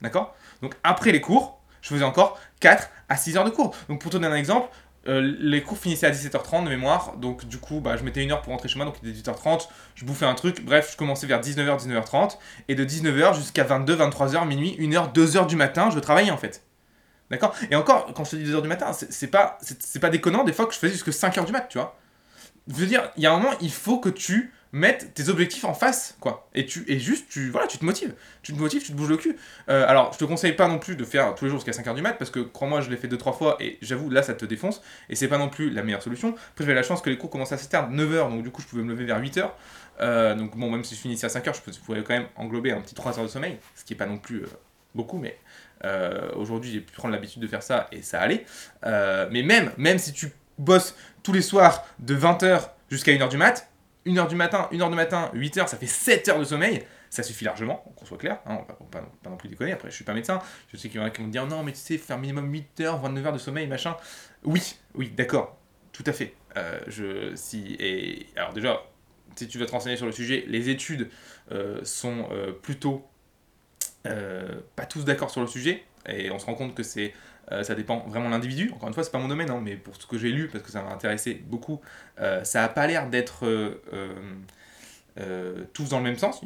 [0.00, 0.34] D'accord?
[0.60, 3.74] Donc après les cours, je faisais encore 4 à 6 heures de cours.
[3.88, 4.68] Donc pour te donner un exemple,
[5.06, 8.32] euh, les cours finissaient à 17h30 de mémoire, donc du coup, bah, je mettais une
[8.32, 10.96] heure pour rentrer chez moi, donc il était 18h30, je bouffais un truc, bref, je
[10.96, 15.90] commençais vers 19h, 19h30, et de 19h jusqu'à 22, 23h, minuit, 1h, 2h du matin,
[15.90, 16.62] je travaillais en fait.
[17.30, 17.54] D'accord?
[17.70, 19.58] Et encore, quand je te dis 2h du matin, c'est pas,
[20.00, 21.96] pas déconnant, des fois que je faisais jusqu'à 5h du mat, tu vois?
[22.68, 25.64] Je veux dire, il y a un moment, il faut que tu mettre tes objectifs
[25.64, 26.48] en face, quoi.
[26.52, 28.12] Et tu et juste, tu, voilà, tu te motives.
[28.42, 29.36] Tu te motives, tu te bouges le cul.
[29.68, 31.94] Euh, alors, je te conseille pas non plus de faire tous les jours jusqu'à 5h
[31.94, 34.44] du mat, parce que crois-moi, je l'ai fait 2-3 fois, et j'avoue, là, ça te
[34.44, 36.30] défonce, et c'est pas non plus la meilleure solution.
[36.30, 38.66] Après, j'avais la chance que les cours commençaient à 7h, 9h, donc du coup, je
[38.66, 39.48] pouvais me lever vers 8h.
[40.00, 42.80] Euh, donc bon, même si je finissais à 5h, je pouvais quand même englober un
[42.80, 44.48] petit 3 heures de sommeil, ce qui est pas non plus euh,
[44.94, 45.38] beaucoup, mais
[46.34, 48.44] aujourd'hui, j'ai pu prendre l'habitude de faire ça, et ça allait.
[48.82, 53.68] mais même, même si tu bosses tous les soirs de 20h jusqu'à 1h du mat,
[54.06, 56.84] 1h du matin, 1h du matin, 8h, ça fait 7 heures de sommeil.
[57.10, 59.72] Ça suffit largement, qu'on soit clair, hein, on va pas, non plus déconner.
[59.72, 60.40] Après, je suis pas médecin,
[60.72, 62.18] je sais qu'il y en a qui vont me dire non, mais tu sais, faire
[62.18, 63.96] minimum 8 h 29 heures de sommeil, machin.
[64.42, 65.56] Oui, oui, d'accord.
[65.92, 66.34] tout à fait.
[66.56, 68.82] Euh, je, si, et, alors déjà,
[69.36, 71.08] si tu veux te renseigner sur le sujet, les études
[71.52, 73.06] euh, sont euh, plutôt
[74.76, 77.14] pas tous d'accord sur le sujet, et on se rend compte que c'est
[77.62, 78.70] ça dépend vraiment de l'individu.
[78.74, 80.64] Encore une fois, c'est pas mon domaine, hein, mais pour ce que j'ai lu, parce
[80.64, 81.80] que ça m'a intéressé beaucoup,
[82.42, 83.46] ça a pas l'air d'être
[85.72, 86.40] tous dans le même sens.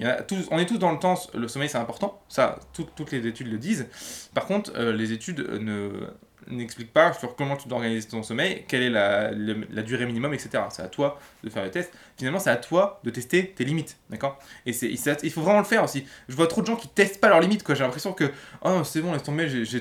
[0.50, 3.58] On est tous dans le sens, le sommeil c'est important, ça, toutes les études le
[3.58, 3.86] disent.
[4.34, 6.08] Par contre, les études ne,
[6.50, 10.32] n'explique pas sur comment tu dois organiser ton sommeil, quelle est la, la, durée minimum,
[10.34, 10.64] etc.
[10.70, 11.92] C'est à toi de faire le test.
[12.16, 14.38] Finalement, c'est à toi de tester tes limites, d'accord?
[14.66, 14.90] Et c'est,
[15.22, 16.06] il faut vraiment le faire aussi.
[16.28, 17.74] Je vois trop de gens qui testent pas leurs limites, quoi.
[17.74, 18.30] J'ai l'impression que,
[18.62, 19.80] oh, c'est bon, laisse tomber, j'ai,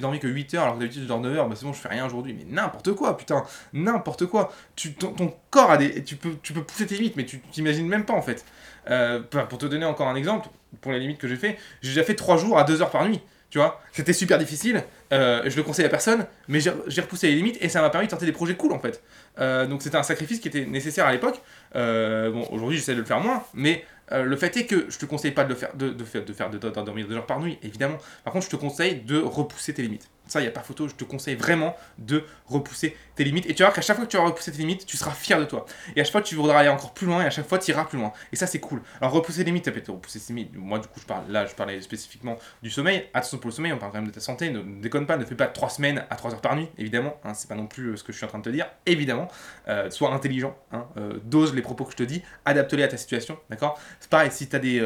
[0.00, 1.80] dormi que 8 heures, alors que d'habitude je dors 9 heures, bah c'est bon, je
[1.80, 2.34] fais rien aujourd'hui.
[2.34, 4.52] Mais n'importe quoi, putain, n'importe quoi.
[4.76, 6.02] Tu, ton, ton, corps a des.
[6.04, 8.44] Tu peux, tu peux pousser tes limites, mais tu t'imagines même pas, en fait.
[8.90, 10.48] Euh, pour te donner encore un exemple,
[10.80, 13.06] pour les limites que j'ai fait, j'ai déjà fait 3 jours à 2 heures par
[13.08, 13.20] nuit.
[13.52, 14.82] Tu vois, c'était super difficile.
[15.12, 18.06] Euh, je le conseille à personne, mais j'ai repoussé les limites et ça m'a permis
[18.06, 19.02] de tenter des projets cool en fait.
[19.38, 21.42] Euh, donc c'était un sacrifice qui était nécessaire à l'époque.
[21.76, 25.04] Euh, bon, aujourd'hui j'essaie de le faire moins, mais le fait est que je te
[25.04, 27.98] conseille pas de le faire, de, de faire, de dormir deux heures par nuit, évidemment.
[28.24, 30.08] Par contre, je te conseille de repousser tes limites.
[30.32, 33.44] Ça, il n'y a pas photo, je te conseille vraiment de repousser tes limites.
[33.50, 35.10] Et tu vas voir qu'à chaque fois que tu vas repousser tes limites, tu seras
[35.10, 35.66] fier de toi.
[35.94, 37.70] Et à chaque fois, tu voudras aller encore plus loin et à chaque fois, tu
[37.70, 38.14] iras plus loin.
[38.32, 38.80] Et ça, c'est cool.
[39.02, 40.54] Alors, repousser les limites, ça peut être repousser tes limites.
[40.54, 43.10] Moi, du coup, je parle, là, je parlais spécifiquement du sommeil.
[43.12, 44.48] Attention pour le sommeil, on parle quand même de ta santé.
[44.48, 47.20] Ne, déconne pas, ne fais pas 3 semaines à 3 heures par nuit, évidemment.
[47.24, 48.66] Hein, c'est pas non plus euh, ce que je suis en train de te dire,
[48.86, 49.28] évidemment.
[49.68, 52.96] Euh, sois intelligent, hein, euh, dose les propos que je te dis, adapte-les à ta
[52.96, 53.78] situation, d'accord?
[54.00, 54.82] C'est pareil, si t'as des.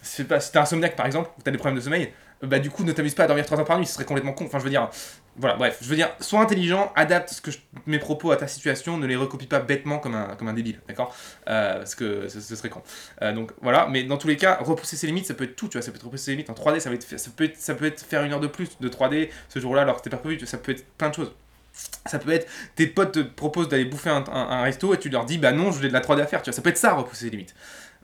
[0.00, 2.10] si t'es insomniaque par exemple, ou t'as des problèmes de sommeil,
[2.42, 4.32] bah du coup ne t'amuse pas à dormir 3 heures par nuit, ce serait complètement
[4.32, 4.44] con.
[4.46, 4.90] Enfin je veux dire,
[5.38, 7.50] voilà, bref, je veux dire, sois intelligent, adapte ce que
[7.86, 10.80] mes propos à ta situation, ne les recopie pas bêtement comme un, comme un débile,
[10.88, 11.14] d'accord?
[11.48, 12.82] Euh, Parce que ce, serait con.
[13.22, 15.68] Euh, donc voilà, mais dans tous les cas, repousser ses limites, ça peut être tout,
[15.68, 17.84] tu vois, ça peut être repousser ses limites en 3D, ça, peut être, ça peut
[17.84, 20.44] être faire une heure de plus de 3D ce jour-là alors que t'es pas prévu,
[20.46, 21.32] ça peut être plein de choses.
[22.06, 25.26] Ça peut être, tes potes te proposent d'aller bouffer un, un, resto et tu leur
[25.26, 26.78] dis, bah non, je voulais de la 3D à faire, tu vois, ça peut être
[26.78, 27.54] ça, repousser ses limites.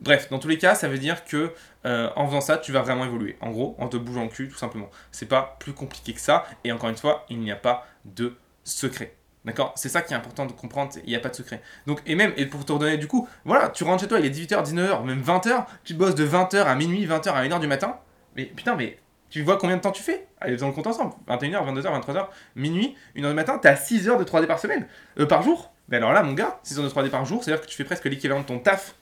[0.03, 1.53] Bref, dans tous les cas, ça veut dire que
[1.87, 3.37] euh, en faisant ça, tu vas vraiment évoluer.
[3.41, 4.91] En gros, en te bougeant le cul, tout simplement.
[5.13, 6.45] C'est pas plus compliqué que ça.
[6.65, 9.15] Et encore une fois, il n'y a pas de secret.
[9.45, 9.73] D'accord?
[9.77, 11.63] C'est ça qui est important de comprendre, il n'y a pas de secret.
[11.87, 14.27] Donc, et même, et pour te redonner du coup, voilà, tu rentres chez toi, il
[14.27, 17.69] est 18h, 19h, même 20h, tu bosses de 20h à minuit, 20h à 1h du
[17.69, 17.97] matin.
[18.35, 18.99] Mais putain, mais
[19.31, 20.27] tu vois combien de temps tu fais?
[20.41, 21.15] Allez, faisons le compte ensemble.
[21.29, 22.27] 21h, 22h, 23h,
[22.57, 24.87] minuit, 1h du matin, t'as 6 heures de 3D par semaine,
[25.21, 25.73] euh, par jour?
[25.89, 27.85] Mais alors là, mon gars, 6 heures de 3D par jour, c'est-à-dire que tu fais
[27.85, 28.97] presque l'équivalent de ton taf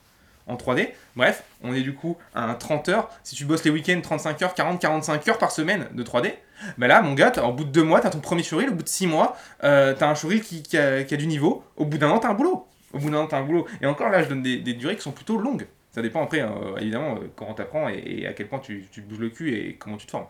[0.47, 0.89] en 3D.
[1.15, 3.09] Bref, on est du coup à un 30 heures.
[3.23, 6.33] Si tu bosses les week-ends, 35 heures, 40, 45 heures par semaine de 3D.
[6.77, 8.69] Mais là, mon gars, au bout de deux mois, t'as ton premier showreel.
[8.69, 11.63] Au bout de six mois, euh, t'as un showreel qui, a, du niveau.
[11.77, 12.67] Au bout d'un an, t'as un boulot.
[12.93, 13.67] Au bout d'un an, t'as un boulot.
[13.81, 15.67] Et encore là, je donne des, durées qui sont plutôt longues.
[15.91, 19.01] Ça dépend après, euh, évidemment, euh, comment t'apprends et, et, à quel point tu, tu
[19.01, 20.27] bouges le cul et comment tu te formes.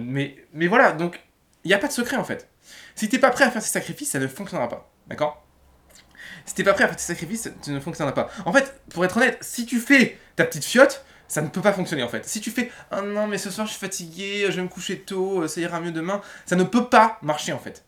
[0.00, 1.20] mais, mais voilà, donc,
[1.64, 2.48] il n'y a pas de secret en fait.
[2.94, 4.90] Si t'es pas prêt à faire ces sacrifices, ça ne fonctionnera pas.
[5.06, 5.44] D'accord?
[6.46, 8.30] Si t'es pas prêt à faire tes sacrifices, tu ne fonctionneras pas.
[8.44, 11.72] En fait, pour être honnête, si tu fais ta petite fiotte, ça ne peut pas
[11.72, 12.24] fonctionner en fait.
[12.24, 15.00] Si tu fais oh non mais ce soir je suis fatigué, je vais me coucher
[15.00, 17.84] tôt, ça ira mieux demain, ça ne peut pas marcher en fait.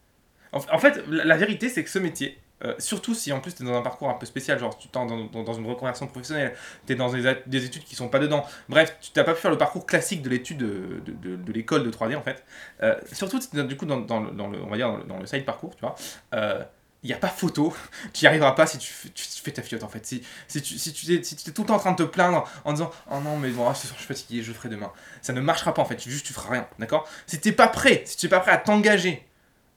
[0.53, 3.67] En, fait, la, vérité c'est que ce métier, euh, surtout si en plus tu es
[3.67, 6.97] dans un parcours un peu spécial, genre tu es dans, une reconversion professionnelle, tu es
[6.97, 9.87] dans des, études qui sont pas dedans, bref, tu n'as pas pu faire le parcours
[9.87, 12.45] classique de l'étude de, de, de, l'école de 3D en fait.
[12.83, 15.95] Euh, surtout du coup dans, le, on va dire dans le, side parcours, tu vois.
[16.35, 16.65] Euh,
[17.03, 17.75] il n'y a pas photo,
[18.13, 20.05] tu n'y arriveras pas si tu, fais ta fiotte en fait.
[20.07, 22.73] Si, si tu si tu, es, tout le temps en train de te plaindre en
[22.73, 24.93] disant Oh non, mais bon, soir je suis fatigué, je ferai demain.
[25.23, 27.09] Ça ne marchera pas en fait, juste tu feras rien, d'accord?
[27.27, 29.27] Si tu n'es pas prêt, si tu n'es pas prêt à t'engager,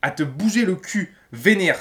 [0.02, 1.80] à te bouger le cul vénère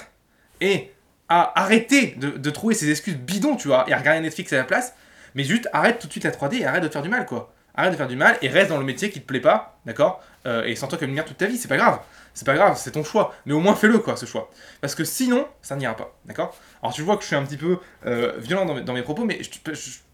[0.61, 0.93] et
[1.29, 4.57] à arrêter de, de, trouver ces excuses bidons, tu vois, et à regarder Netflix à
[4.57, 4.95] la place,
[5.35, 7.53] mais juste arrête tout de suite la 3D et arrête de faire du mal quoi.
[7.75, 10.23] Arrête de faire du mal et reste dans le métier qui te plaît pas, d'accord?
[10.47, 12.01] Euh, Et sens-toi comme une merde toute ta vie, c'est pas grave
[12.35, 13.35] c'est pas grave, c'est ton choix.
[13.47, 14.51] Mais au moins fais-le, quoi, ce choix.
[14.81, 16.17] Parce que sinon, ça n'ira pas.
[16.25, 16.57] D'accord?
[16.83, 19.41] Alors tu vois que je suis un petit peu euh, violent dans mes, propos, mais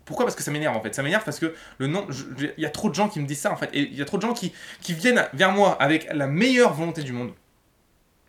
[0.05, 0.25] pourquoi?
[0.25, 0.95] Parce que ça m'énerve en fait.
[0.95, 2.07] Ça m'énerve parce que le nom.
[2.39, 3.71] Il y a trop de gens qui me disent ça en fait.
[3.73, 6.73] Et il y a trop de gens qui, qui viennent vers moi avec la meilleure
[6.73, 7.33] volonté du monde.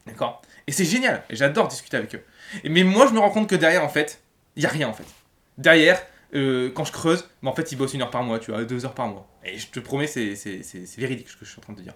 [0.05, 0.41] D'accord?
[0.67, 1.23] Et c'est génial.
[1.29, 2.23] Et j'adore discuter avec eux.
[2.63, 4.21] Mais moi, je me rends compte que derrière, en fait,
[4.55, 5.05] il n'y a rien en fait.
[5.57, 6.01] Derrière,
[6.35, 8.63] euh, quand je creuse, mais en fait, ils bossent une heure par mois, tu vois,
[8.63, 9.27] deux heures par mois.
[9.43, 10.35] Et je te promets, c'est
[10.97, 11.93] véridique ce que je suis en train de dire.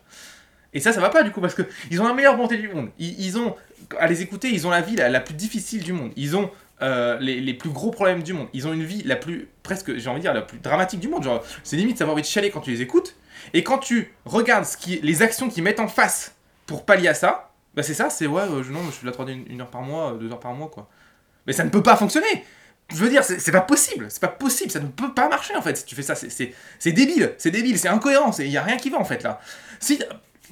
[0.74, 2.90] Et ça, ça va pas du coup, parce qu'ils ont la meilleure bonté du monde.
[2.98, 3.56] Ils, ont,
[4.00, 6.12] à les écouter, ils ont la vie la, plus difficile du monde.
[6.16, 6.50] Ils ont
[6.82, 8.48] euh, les, plus gros problèmes du monde.
[8.54, 11.08] Ils ont une vie la plus, presque, j'ai envie de dire, la plus dramatique du
[11.08, 11.24] monde.
[11.24, 13.16] Genre, c'est limite, ça va envie de chialer quand tu les écoutes.
[13.54, 17.14] Et quand tu regardes ce qui, les actions qu'ils mettent en face pour pallier à
[17.14, 19.70] ça, bah c'est ça, c'est ouais, euh, non, je fais de la 3D une, heure
[19.70, 20.90] par mois, deux heures par mois, quoi.
[21.46, 22.46] Mais ça ne peut pas fonctionner
[22.90, 25.62] je veux dire, c'est pas possible, c'est pas possible, ça ne peut pas marcher en
[25.62, 28.78] fait si tu fais ça, c'est débile, c'est débile, c'est incohérent, il y a rien
[28.78, 29.40] qui va en fait là.
[29.80, 30.00] Si,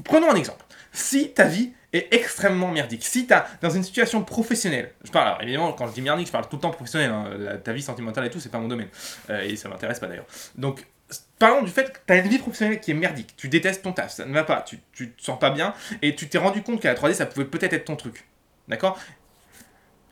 [0.04, 0.64] Prenons un exemple.
[0.94, 3.06] Si ta vie est extrêmement merdique.
[3.06, 6.28] Si tu as, dans une situation professionnelle, je parle, alors, évidemment, quand je dis merdique,
[6.28, 8.68] je parle tout le temps professionnel, hein, ta vie sentimentale et tout, c'est pas mon
[8.68, 8.88] domaine.
[9.30, 10.26] Euh, et ça m'intéresse pas d'ailleurs.
[10.56, 10.86] Donc,
[11.38, 13.36] parlons du fait que tu as une vie professionnelle qui est merdique.
[13.36, 16.16] Tu détestes ton taf, ça ne va pas, tu, tu te sens pas bien, et
[16.16, 18.26] tu t'es rendu compte qu'à la 3D, ça pouvait peut-être être ton truc.
[18.68, 18.98] D'accord?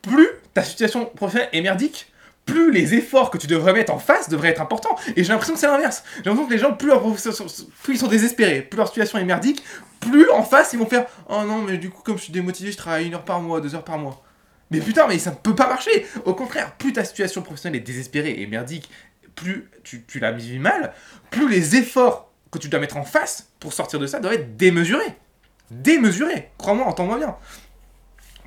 [0.02, 2.10] Plus ta situation professionnelle est merdique,
[2.46, 4.96] plus les efforts que tu devrais mettre en face devraient être importants.
[5.16, 6.02] Et j'ai l'impression que c'est l'inverse.
[6.16, 9.24] J'ai l'impression que les gens, plus, leur plus ils sont désespérés, plus leur situation est
[9.24, 9.62] merdique,
[10.00, 12.72] plus en face ils vont faire Oh non, mais du coup, comme je suis démotivé,
[12.72, 14.22] je travaille une heure par mois, deux heures par mois.
[14.70, 16.06] Mais putain, mais ça ne peut pas marcher.
[16.24, 18.90] Au contraire, plus ta situation professionnelle est désespérée et merdique,
[19.34, 20.92] plus tu, tu la vis mal,
[21.30, 24.56] plus les efforts que tu dois mettre en face pour sortir de ça doivent être
[24.56, 25.14] démesurés.
[25.70, 26.50] Démesurés.
[26.58, 27.36] Crois-moi, entends-moi bien.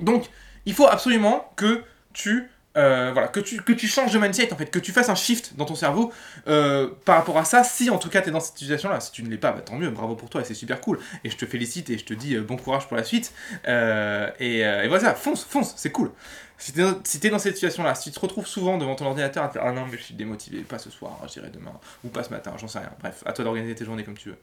[0.00, 0.26] Donc,
[0.66, 1.82] il faut absolument que
[2.14, 5.08] tu, euh, voilà, que tu, que tu changes de mindset, en fait, que tu fasses
[5.08, 6.12] un shift dans ton cerveau
[6.48, 8.98] euh, par rapport à ça, si en tout cas tu es dans cette situation-là.
[9.00, 10.98] Si tu ne l'es pas, bah, tant mieux, bravo pour toi, et c'est super cool.
[11.22, 13.32] Et je te félicite et je te dis euh, bon courage pour la suite.
[13.66, 16.10] Et, voilà, fonce, fonce, c'est cool.
[16.56, 16.72] Si
[17.04, 19.54] si t'es dans cette situation-là, si tu te retrouves souvent devant ton ordinateur à te
[19.54, 21.72] faire Ah non, mais je suis démotivé, pas ce soir, je dirai demain,
[22.04, 22.92] ou pas ce matin, j'en sais rien.
[23.00, 24.38] Bref, à toi d'organiser tes journées comme tu veux.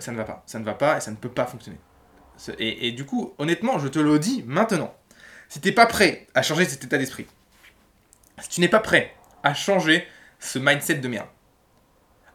[0.00, 1.78] Ça ne va pas, ça ne va pas et ça ne peut pas fonctionner.
[2.58, 4.94] Et, et du coup, honnêtement, je te le dis maintenant.
[5.48, 7.26] Si t'es pas prêt à changer cet état d'esprit,
[8.40, 10.06] si tu n'es pas prêt à changer
[10.38, 11.28] ce mindset de merde,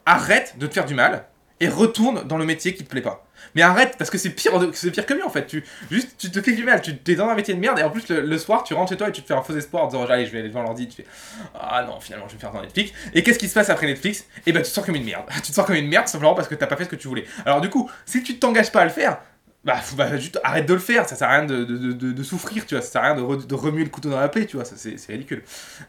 [0.06, 1.28] arrête de te faire du mal
[1.60, 3.26] et retourne dans le métier qui te plaît pas.
[3.56, 5.46] Mais arrête parce que c'est pire, que mieux en fait.
[5.46, 6.82] Tu, juste, tu te fais du mal.
[6.82, 8.98] Tu es dans un métier de merde et en plus le, soir tu rentres chez
[8.98, 10.64] toi et tu te fais un faux espoir en disant allez je vais aller devant
[10.64, 10.88] l'ordi.
[10.88, 11.06] Tu fais
[11.54, 12.92] ah non finalement je vais faire dans Netflix.
[13.14, 14.26] Et qu'est-ce qui se passe après Netflix?
[14.46, 15.26] Et ben tu te sens comme une merde.
[15.36, 17.08] tu te sens comme une merde simplement parce que t'as pas fait ce que tu
[17.08, 17.26] voulais.
[17.46, 19.20] Alors du coup si tu t'engages pas à le faire,
[19.64, 22.24] bah, bah, juste arrête de le faire, ça sert à rien de, de, de- de-
[22.24, 24.46] souffrir, tu vois, ça sert à rien de, re- remuer le couteau dans la plaie,
[24.46, 25.44] tu vois, c'est ridicule.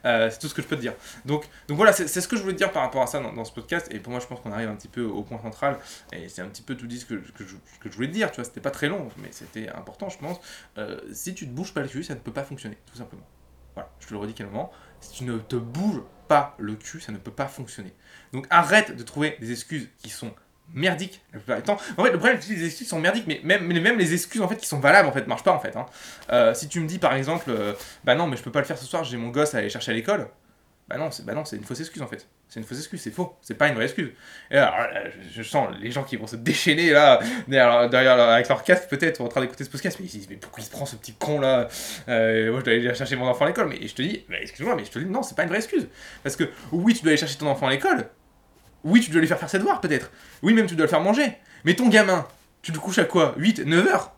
[0.05, 0.95] Euh, c'est tout ce que je peux te dire.
[1.25, 3.45] Donc, donc voilà, c'est ce que je voulais dire par rapport à ça dans, dans
[3.45, 5.79] ce podcast, et pour moi je pense qu'on arrive un petit peu au point central,
[6.13, 8.13] et c'est un petit peu tout dit ce que, que, je, que je voulais te
[8.13, 10.39] dire, tu vois, c'était pas très long, mais c'était important je pense.
[10.79, 13.27] Euh, si tu te bouges pas le cul, ça ne peut pas fonctionner, tout simplement.
[13.75, 17.11] Voilà, je te le redis calmement, si tu ne te bouges pas le cul, ça
[17.11, 17.93] ne peut pas fonctionner.
[18.33, 20.33] Donc arrête de trouver des excuses qui sont
[20.73, 21.79] merdiques la plupart du temps.
[21.97, 24.41] En fait, le problème, c'est que les excuses sont merdiques, mais même, même les excuses
[24.41, 25.77] en fait qui sont valables en fait marchent pas en fait.
[25.77, 25.87] hein.
[26.33, 27.75] Euh, si tu me dis par exemple, euh,
[28.05, 29.71] bah non, mais je peux pas le faire ce soir, j'ai mon gosse à aller
[29.71, 30.29] chercher à l'école.
[30.87, 32.29] Bah non, c'est bah une fausse excuse en fait.
[32.47, 34.13] C'est une fausse excuse, c'est faux, c'est pas une vraie excuse.
[34.51, 38.63] Et alors, là, je, sens les gens qui vont se déchaîner là, derrière, avec leur
[38.63, 40.71] casque peut-être, en train d'écouter ce podcast, mais ils se disent, mais pourquoi il se
[40.71, 41.69] prend ce petit con là?
[42.09, 44.37] Euh, Moi je dois aller chercher mon enfant à l'école, mais je te dis, bah,
[44.43, 45.89] excuse-moi, mais je te dis, non, c'est pas une vraie excuse.
[46.23, 48.11] Parce que oui, tu dois aller chercher ton enfant à l'école,
[48.85, 50.11] oui, tu dois lui faire faire ses devoirs peut-être,
[50.43, 52.27] oui, même tu dois le faire manger, mais ton gamin,
[52.63, 53.35] tu le couches à quoi?
[53.37, 54.13] 8, 9 heures?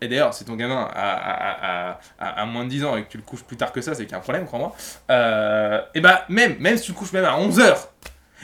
[0.00, 3.42] Et d'ailleurs, si ton gamin a, moins de 10 ans et que tu le couches
[3.42, 4.74] plus tard que ça, c'est qu'il y a un problème, crois-moi.
[5.10, 7.76] Euh, et bah, même, même si tu le couches même à 11h,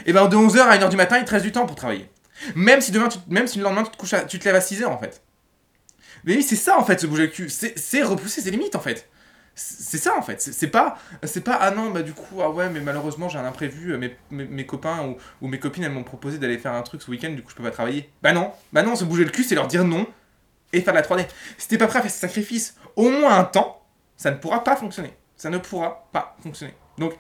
[0.07, 2.11] et ben de 11h à 1h du matin, il te reste du temps pour travailler.
[2.57, 4.87] Même si demain, même si le lendemain, tu te, couches tu te lèves à 6h
[4.87, 5.23] en fait.
[6.25, 7.49] Mais oui, c'est ça en fait, se bouger le cul.
[7.49, 9.09] C'est repousser ses limites en fait.
[9.55, 10.41] C'est c'est ça en fait.
[10.43, 13.39] C'est c'est pas, c'est pas ah non, bah du coup, ah ouais, mais malheureusement, j'ai
[13.39, 13.97] un imprévu.
[13.97, 17.03] Mes, mes, mes copains ou, ou mes copines, elles m'ont proposé d'aller faire un truc
[17.03, 18.11] ce week-end, du coup, je peux pas travailler.
[18.23, 20.07] Bah non, bah non, se bouger le cul, c'est leur dire non
[20.73, 21.27] et faire de la 3D.
[21.57, 23.81] Si t'es pas prêt à faire ce sacrifice au moins un temps,
[24.17, 25.15] ça ne pourra pas fonctionner.
[25.37, 26.75] Ça ne pourra pas fonctionner.
[26.99, 27.15] Donc,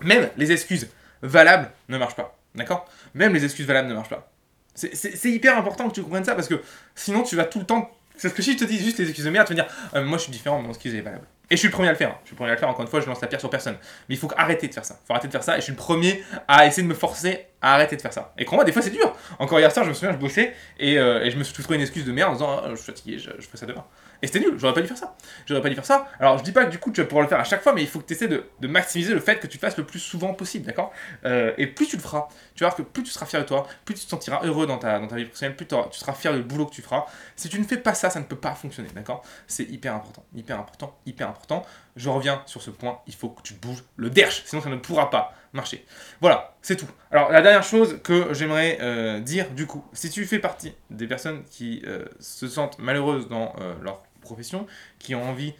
[0.00, 0.88] même les excuses
[1.22, 2.36] valables ne marchent pas.
[2.54, 2.88] D'accord?
[3.14, 4.30] Même les excuses valables ne marchent pas.
[4.74, 6.60] C'est- C'est c'est hyper important que tu comprennes ça parce que
[6.94, 7.90] sinon tu vas tout le temps.
[8.22, 10.04] Parce que si je te dis juste les excuses de merde, tu vas dire euh,
[10.04, 11.26] moi je suis différent, mon excuse est valable.
[11.50, 12.10] Et je suis le premier à le faire.
[12.10, 12.18] hein.
[12.22, 13.50] Je suis le premier à le faire, encore une fois, je lance la pierre sur
[13.50, 13.76] personne.
[14.08, 14.98] Mais il faut arrêter de faire ça.
[15.02, 16.94] Il faut arrêter de faire ça et je suis le premier à essayer de me
[16.94, 18.32] forcer à arrêter de faire ça.
[18.38, 19.14] Et crois-moi, des fois c'est dur.
[19.38, 21.76] Encore hier soir, je me souviens, je bossais et, euh, et je me suis trouvé
[21.76, 23.84] une excuse de merde en disant Ah, je suis fatigué, je, fais ça demain.
[24.22, 25.16] Et c'était nul, j'aurais pas dû faire ça.
[25.46, 26.08] J'aurais pas dû faire ça.
[26.20, 27.72] Alors je dis pas que du coup tu vas pouvoir le faire à chaque fois,
[27.72, 29.84] mais il faut que tu essaies de, maximiser le fait que tu le fasses le
[29.84, 30.92] plus souvent possible, d'accord?
[31.24, 33.46] Euh, Et plus tu le feras, tu vas voir que plus tu seras fier de
[33.46, 36.12] toi, plus tu te sentiras heureux dans ta, dans ta vie professionnelle, plus tu seras
[36.12, 37.06] fier du boulot que tu feras.
[37.36, 39.22] Si tu ne fais pas ça, ça ne peut pas fonctionner, d'accord?
[39.46, 41.64] C'est hyper important, hyper important, hyper important.
[41.96, 44.76] Je reviens sur ce point, il faut que tu bouges le derche, sinon ça ne
[44.76, 45.84] pourra pas marcher.
[46.20, 46.88] Voilà, c'est tout.
[47.10, 51.06] Alors la dernière chose que j'aimerais euh, dire du coup, si tu fais partie des
[51.06, 54.66] personnes qui euh, se sentent malheureuses dans euh, leur profession,
[54.98, 55.54] qui ont envie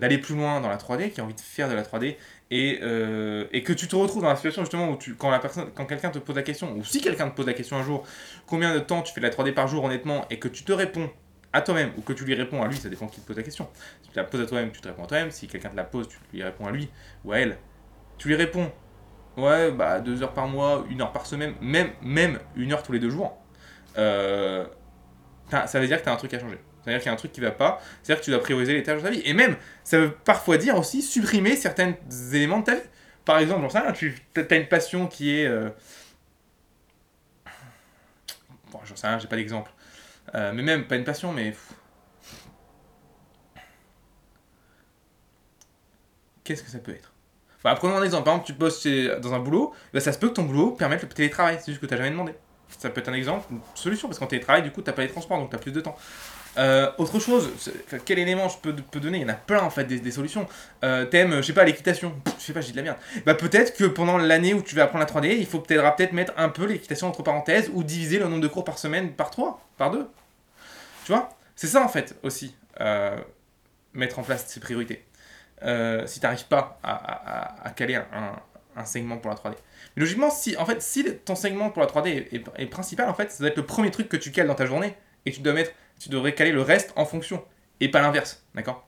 [0.00, 2.16] d'aller plus loin dans la 3D, qui ont envie de faire de la 3D,
[2.50, 5.38] et, euh, et que tu te retrouves dans la situation justement où tu, quand, la
[5.38, 7.82] personne, quand quelqu'un te pose la question, ou si quelqu'un te pose la question un
[7.82, 8.04] jour,
[8.46, 10.72] combien de temps tu fais de la 3D par jour honnêtement, et que tu te
[10.72, 11.10] réponds
[11.52, 13.42] à toi-même, ou que tu lui réponds à lui, ça dépend qui te pose la
[13.42, 13.68] question.
[14.02, 15.84] Si tu la poses à toi-même, tu te réponds à toi-même, si quelqu'un te la
[15.84, 16.90] pose, tu lui réponds à lui,
[17.24, 17.58] ou à elle,
[18.18, 18.70] tu lui réponds,
[19.36, 22.92] ouais, bah deux heures par mois, une heure par semaine, même, même une heure tous
[22.92, 23.38] les deux jours,
[23.96, 24.66] euh,
[25.50, 26.58] ça veut dire que tu as un truc à changer.
[26.82, 28.82] C'est-à-dire qu'il y a un truc qui va pas, c'est-à-dire que tu dois prioriser les
[28.82, 29.22] tâches de ta vie.
[29.24, 31.94] Et même, ça veut parfois dire aussi supprimer certains
[32.32, 32.82] éléments de ta vie.
[33.24, 35.46] Par exemple, j'en sais rien, tu as une passion qui est.
[35.46, 35.70] euh,
[38.70, 39.70] Bon, j'en sais rien, j'ai pas d'exemple.
[40.34, 41.54] Euh, mais même, pas une passion, mais.
[46.44, 47.12] Qu'est-ce que ça peut être?
[47.58, 48.24] Enfin, prenons un exemple.
[48.24, 48.86] Par exemple, tu bosses
[49.20, 51.58] dans un boulot, bah, ça se peut que ton boulot permette le télétravail.
[51.60, 52.34] C'est juste que tu n'as jamais demandé.
[52.78, 55.02] Ça peut être un exemple, une solution, parce qu'en télétravail, du coup, tu n'as pas
[55.02, 55.96] les transports, donc tu as plus de temps.
[56.56, 57.50] Euh, autre chose,
[58.04, 59.18] quel élément je peux, donner?
[59.18, 60.46] Il y en a plein en fait des, solutions.
[60.82, 62.12] Euh, thème, je sais pas, l'équitation.
[62.38, 62.96] Je sais pas, j'ai de la merde.
[63.24, 66.08] Bah peut-être que pendant l'année où tu vas apprendre la 3D, il faut peut-être peut
[66.12, 69.30] mettre un peu l'équitation entre parenthèses ou diviser le nombre de cours par semaine par
[69.30, 70.08] 3, par 2.
[71.08, 73.16] Tu vois C'est ça en fait aussi, euh,
[73.94, 75.06] mettre en place ces priorités.
[75.62, 79.54] Euh, si tu n'arrives pas à, caler un, segment pour la 3D.
[79.96, 83.14] Mais logiquement, si, en fait, si ton segment pour la 3D est, est, principal, en
[83.14, 85.40] fait, ça doit être le premier truc que tu cales dans ta journée et tu
[85.40, 87.42] dois mettre tu devrais caler le reste en fonction,
[87.80, 88.86] et pas l'inverse, d'accord?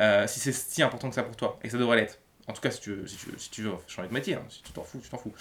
[0.00, 2.19] Euh, Si c'est si important que ça pour toi, et ça devrait l'être.
[2.48, 4.42] En tout cas, si tu veux, si tu si tu veux changer de métier, hein,
[4.48, 5.32] si tu t'en fous, tu t'en fous.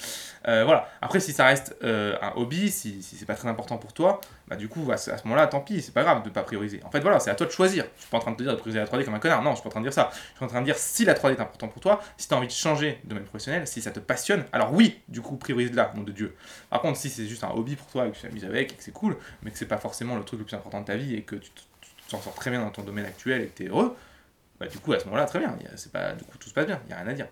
[0.47, 0.89] Euh, voilà.
[1.01, 4.21] Après, si ça reste euh, un hobby, si, si c'est pas très important pour toi,
[4.47, 6.81] bah du coup, à ce, moment-là, tant pis, c'est pas grave de pas prioriser.
[6.83, 7.85] En fait, voilà, c'est à toi de choisir.
[7.95, 9.41] Je suis pas en train de te dire de prioriser la 3D comme un connard.
[9.41, 10.09] Non, je suis pas en train de dire ça.
[10.11, 12.33] Je suis en train de dire si la 3D est important pour toi, si tu
[12.33, 15.37] as envie de changer de domaine professionnel, si ça te passionne, alors oui, du coup,
[15.37, 16.35] priorise là, nom de Dieu.
[16.69, 18.75] Par contre, si c'est juste un hobby pour toi et que tu t'amuses avec et
[18.75, 20.95] que c'est cool, mais que c'est pas forcément le truc le plus important de ta
[20.95, 21.49] vie et que tu
[22.09, 23.95] t'en sors très bien dans ton domaine actuel et que tu es heureux,
[24.59, 25.55] bah, du coup, à ce moment-là, très bien.
[25.75, 26.81] C'est pas, du coup, tout se passe bien.
[26.85, 27.27] Il n'y a rien à dire.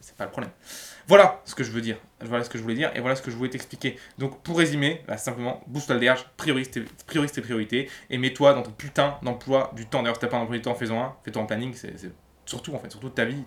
[0.00, 0.50] C'est pas le problème.
[1.06, 1.98] Voilà ce que je veux dire.
[2.20, 3.96] Voilà ce que je voulais dire et voilà ce que je voulais t'expliquer.
[4.18, 8.72] Donc, pour résumer, simplement, booste-toi le DRH, priorise tes, tes priorités et mets-toi dans ton
[8.72, 10.02] putain d'emploi du temps.
[10.02, 11.16] D'ailleurs, si t'as pas un emploi du temps, fais-en un.
[11.24, 11.74] Fais-toi en planning.
[11.74, 11.94] C'est
[12.44, 13.44] surtout, en fait, surtout ta vie.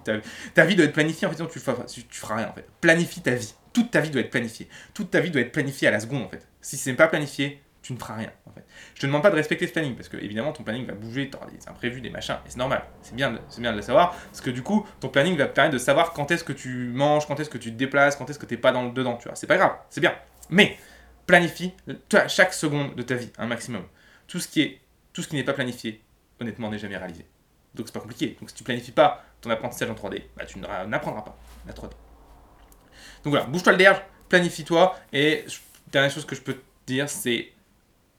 [0.54, 1.28] Ta, vie doit être planifiée.
[1.28, 2.66] En fait, sinon, tu, feras, tu feras rien, en fait.
[2.80, 3.54] Planifie ta vie.
[3.74, 4.70] Toute ta vie doit être planifiée.
[4.94, 6.48] Toute ta vie doit être planifiée à la seconde, en fait.
[6.62, 8.66] Si c'est pas planifié, tu ne feras rien en fait.
[8.96, 11.30] Je te demande pas de respecter ce planning parce que évidemment ton planning va bouger,
[11.30, 14.12] tu des imprévus, des machins, et c'est normal, c'est bien, de, bien de le savoir
[14.12, 16.90] parce que du coup ton planning va te permettre de savoir quand est-ce que tu
[16.94, 18.92] manges, quand est-ce que tu te déplaces, quand est-ce que tu n'es pas dans le
[18.92, 19.36] dedans, tu vois.
[19.36, 20.14] C'est pas grave, c'est bien.
[20.50, 20.78] Mais
[21.26, 21.74] planifie
[22.28, 23.84] chaque seconde de ta vie un maximum.
[24.28, 24.82] Tout ce qui est
[25.14, 26.04] tout ce qui n'est pas planifié,
[26.40, 27.26] honnêtement, n'est jamais réalisé.
[27.74, 28.38] Donc c'est pas compliqué.
[28.40, 31.92] Donc si tu planifies pas ton apprentissage en 3D, bah, tu n'apprendras pas la 3D.
[33.24, 35.46] Donc voilà, bouge-toi le derge, planifie-toi et
[35.92, 37.52] dernière chose que je peux te dire, c'est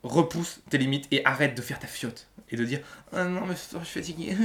[0.02, 2.26] repousse tes limites et arrête de faire ta fiotte.
[2.50, 2.80] Et de dire
[3.12, 4.36] Ah non, mais je suis fatigué.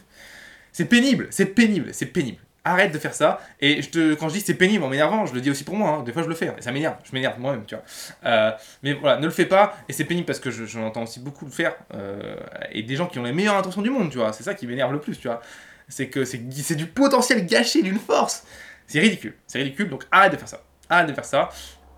[0.72, 2.38] c'est pénible, c'est pénible, c'est pénible.
[2.64, 3.40] Arrête de faire ça.
[3.60, 5.74] Et je te, quand je dis c'est pénible en m'énervant, je le dis aussi pour
[5.74, 5.90] moi.
[5.90, 6.02] Hein.
[6.04, 6.54] Des fois, je le fais.
[6.56, 6.94] Et ça m'énerve.
[7.02, 7.82] Je m'énerve moi-même, tu vois.
[8.24, 8.52] Euh,
[8.84, 9.76] mais voilà, ne le fais pas.
[9.88, 11.74] Et c'est pénible parce que entends aussi beaucoup le faire.
[11.94, 12.36] Euh,
[12.70, 14.32] et des gens qui ont les meilleures intentions du monde, tu vois.
[14.32, 15.40] C'est ça qui m'énerve le plus, tu vois.
[15.88, 18.44] C'est que c'est du potentiel gâché d'une force.
[18.86, 19.34] C'est ridicule.
[19.48, 19.88] C'est ridicule.
[19.88, 20.62] Donc arrête de faire ça.
[20.88, 21.48] Arrête de faire ça.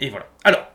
[0.00, 0.26] Et voilà.
[0.44, 0.66] Alors,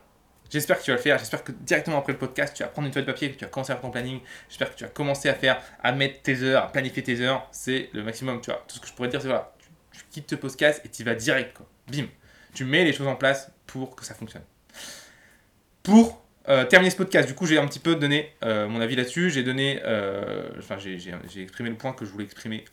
[0.50, 1.18] J'espère que tu vas le faire.
[1.18, 3.44] J'espère que directement après le podcast, tu vas prendre une feuille de papier, que tu
[3.44, 4.20] vas commencer à faire ton planning.
[4.48, 7.48] J'espère que tu vas commencer à faire, à mettre tes heures, à planifier tes heures.
[7.52, 8.64] C'est le maximum, tu vois.
[8.66, 9.54] Tout ce que je pourrais dire, c'est voilà,
[9.92, 11.66] tu, quittes ce podcast et tu vas direct, quoi.
[11.88, 12.06] Bim.
[12.52, 14.42] Tu mets les choses en place pour que ça fonctionne.
[15.84, 18.96] Pour euh, terminer ce podcast, du coup, j'ai un petit peu donné euh, mon avis
[18.96, 19.30] là-dessus.
[19.30, 22.64] J'ai donné, euh, enfin, j'ai exprimé le point que je voulais exprimer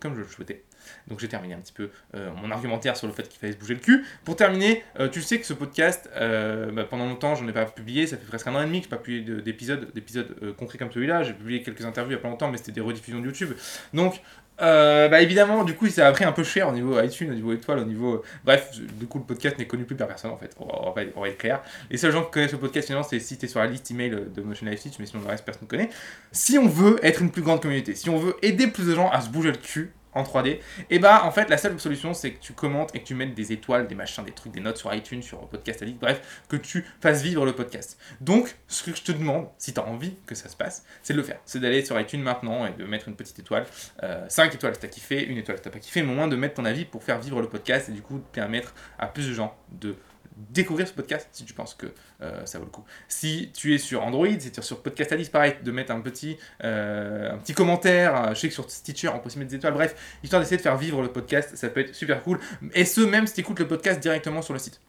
[0.00, 0.64] comme je le souhaitais.
[1.08, 3.58] Donc j'ai terminé un petit peu euh, mon argumentaire sur le fait qu'il fallait se
[3.58, 4.04] bouger le cul.
[4.24, 7.64] Pour terminer, euh, tu sais que ce podcast, euh, bah, pendant longtemps, j'en ai pas
[7.64, 10.54] publié, ça fait presque un an et demi que je n'ai pas publié d'épisodes, d'épisodes
[10.56, 11.22] concrets comme celui-là.
[11.22, 13.52] J'ai publié quelques interviews il y a pas longtemps, mais c'était des rediffusions de YouTube.
[13.94, 14.20] Donc
[14.58, 17.52] bah évidemment, du coup, ça a pris un peu cher au niveau iTunes, au niveau
[17.52, 18.22] étoile, au niveau.
[18.42, 20.54] Bref, du coup, le podcast n'est connu plus par personne en fait.
[20.58, 20.66] On
[21.14, 21.62] on être clair.
[21.90, 23.90] Les seuls gens qui connaissent le podcast, finalement, c'est si tu es sur la liste
[23.90, 25.90] email de Motion Life Stitch, mais sinon le reste, personne ne connaît.
[26.32, 29.10] Si on veut être une plus grande communauté, si on veut aider plus de gens
[29.10, 30.58] à se bouger le cul, en 3D,
[30.90, 33.34] et bah en fait la seule solution c'est que tu commentes et que tu mettes
[33.34, 36.56] des étoiles, des machins, des trucs, des notes sur iTunes, sur Podcast Addict, bref, que
[36.56, 37.98] tu fasses vivre le podcast.
[38.20, 41.12] Donc ce que je te demande, si tu as envie que ça se passe, c'est
[41.12, 41.38] de le faire.
[41.44, 43.66] C'est d'aller sur iTunes maintenant et de mettre une petite étoile.
[43.68, 46.28] 5 euh, étoiles si t'as kiffé, une étoile si t'as pas kiffé, mais au moins
[46.28, 49.28] de mettre ton avis pour faire vivre le podcast et du coup permettre à plus
[49.28, 49.94] de gens de
[50.36, 51.86] découvrir ce podcast si tu penses que
[52.20, 52.84] euh, ça vaut le coup.
[53.08, 56.00] Si tu es sur Android, si tu es sur Podcast Alice, pareil, de mettre un
[56.00, 58.34] petit, euh, un petit commentaire.
[58.34, 59.74] Je sais que sur Stitcher, on peut aussi mettre des étoiles.
[59.74, 62.38] Bref, histoire d'essayer de faire vivre le podcast, ça peut être super cool.
[62.74, 64.80] Et ce, même si tu écoutes le podcast directement sur le site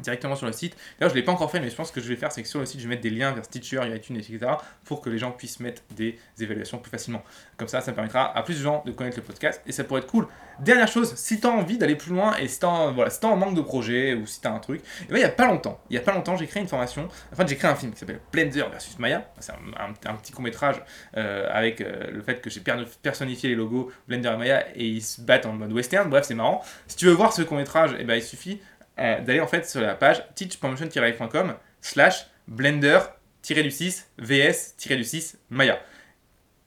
[0.00, 0.76] directement sur le site.
[0.98, 2.42] D'ailleurs, je ne l'ai pas encore fait, mais je pense que je vais faire, c'est
[2.42, 4.38] que sur le site, je vais mettre des liens vers Stitcher, iTunes, etc.
[4.84, 7.22] pour que les gens puissent mettre des évaluations plus facilement.
[7.56, 10.00] Comme ça, ça permettra à plus de gens de connaître le podcast et ça pourrait
[10.00, 10.26] être cool.
[10.60, 13.36] Dernière chose, si tu as envie d'aller plus loin et si tu voilà, si en
[13.36, 15.46] manque de projet ou si tu as un truc, eh ben, il n'y a pas
[15.46, 17.92] longtemps, il y a pas longtemps, j'ai créé une formation, enfin, j'ai créé un film
[17.92, 19.28] qui s'appelle Blender versus Maya.
[19.40, 20.82] C'est un, petit court-métrage
[21.16, 22.62] euh, avec euh, le fait que j'ai
[23.02, 26.08] personnifié les logos Blender et Maya et ils se battent en mode western.
[26.08, 26.62] Bref, c'est marrant.
[26.86, 28.60] Si tu veux voir ce court-métrage, eh ben, il suffit
[28.98, 35.80] euh, d'aller en fait sur la page teachpromotion-live.com slash blender-du6 vs-du6 maya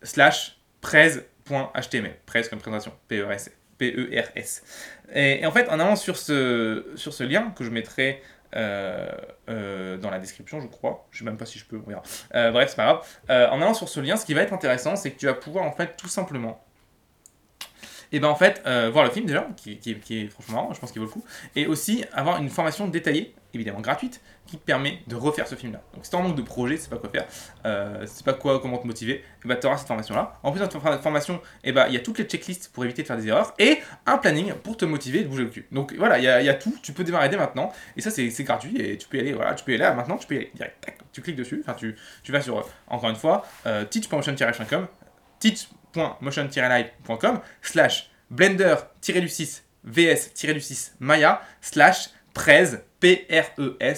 [0.01, 4.63] slash prez.html prez comme présentation P-E-R-S P-E-R-S
[5.13, 8.21] et, en fait en allant sur ce, sur ce lien que je mettrai
[8.53, 11.09] dans la description, je crois.
[11.11, 12.51] Je sais même pas si je peux, on verra.
[12.51, 13.51] bref, c'est pas grave.
[13.51, 15.65] en allant sur ce lien, ce qui va être intéressant, c'est que tu vas pouvoir
[15.65, 16.65] en fait tout simplement
[18.11, 21.01] et ben en fait, euh, voir le film déjà, qui, est franchement je pense qu'il
[21.01, 21.23] vaut le coup,
[21.55, 25.81] et aussi avoir une formation détaillée, évidemment gratuite, qui te permet de refaire ce film-là.
[25.93, 27.25] Donc si tu en manque de projet, c'est pas quoi faire,
[27.65, 30.39] euh, c'est pas quoi, comment te motiver, et ben tu auras cette formation-là.
[30.43, 33.01] En plus de cette formation, et ben il y a toutes les checklists pour éviter
[33.01, 35.67] de faire des erreurs, et un planning pour te motiver de bouger le cul.
[35.71, 38.79] Donc voilà, il y, a tout, tu peux démarrer dès maintenant, et ça c'est gratuit,
[38.79, 40.51] et tu peux y aller, voilà, tu peux y aller maintenant, tu peux y aller
[40.53, 44.87] direct, tac, tu cliques dessus, enfin tu, tu vas sur, encore une fois, euh, teach.motion-com,
[45.39, 45.69] teach
[46.21, 53.95] motion-live.com slash blender-du-6 vs-du-6 maya slash prez p-r-e-s.html.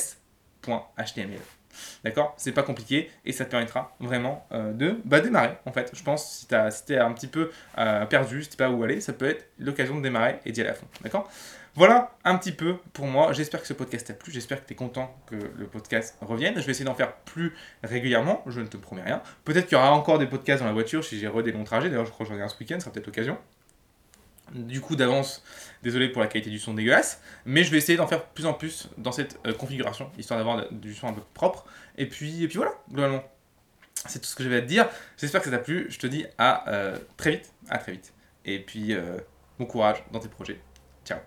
[2.04, 2.34] D'accord?
[2.38, 5.92] C'est pas compliqué et ça te permettra vraiment euh, de bah, démarrer en fait.
[5.94, 9.02] Je pense si t'es si un petit peu euh, perdu, si t'es pas où aller,
[9.02, 10.88] ça peut être l'occasion de démarrer et d'y aller à fond.
[11.02, 11.30] D'accord?
[11.78, 13.34] Voilà un petit peu pour moi.
[13.34, 14.32] J'espère que ce podcast t'a plu.
[14.32, 16.56] J'espère que tu es content que le podcast revienne.
[16.56, 18.42] Je vais essayer d'en faire plus régulièrement.
[18.48, 19.22] Je ne te promets rien.
[19.44, 21.90] Peut-être qu'il y aura encore des podcasts dans la voiture si j'ai des longs trajets.
[21.90, 22.80] D'ailleurs, je crois que j'en ai un ce week-end.
[22.80, 23.38] Ça sera peut-être l'occasion
[24.54, 25.44] du coup d'avance,
[25.84, 28.54] désolé pour la qualité du son dégueulasse, mais je vais essayer d'en faire plus en
[28.54, 31.66] plus dans cette euh, configuration, histoire d'avoir du son un peu propre.
[31.98, 33.24] Et puis, et puis voilà, globalement.
[34.06, 34.88] C'est tout ce que j'avais à te dire.
[35.18, 35.88] J'espère que ça t'a plu.
[35.90, 37.54] Je te dis à euh, très vite.
[37.70, 38.14] À très vite.
[38.46, 39.18] Et puis, euh,
[39.60, 40.62] bon courage dans tes projets.
[41.04, 41.20] Ciao.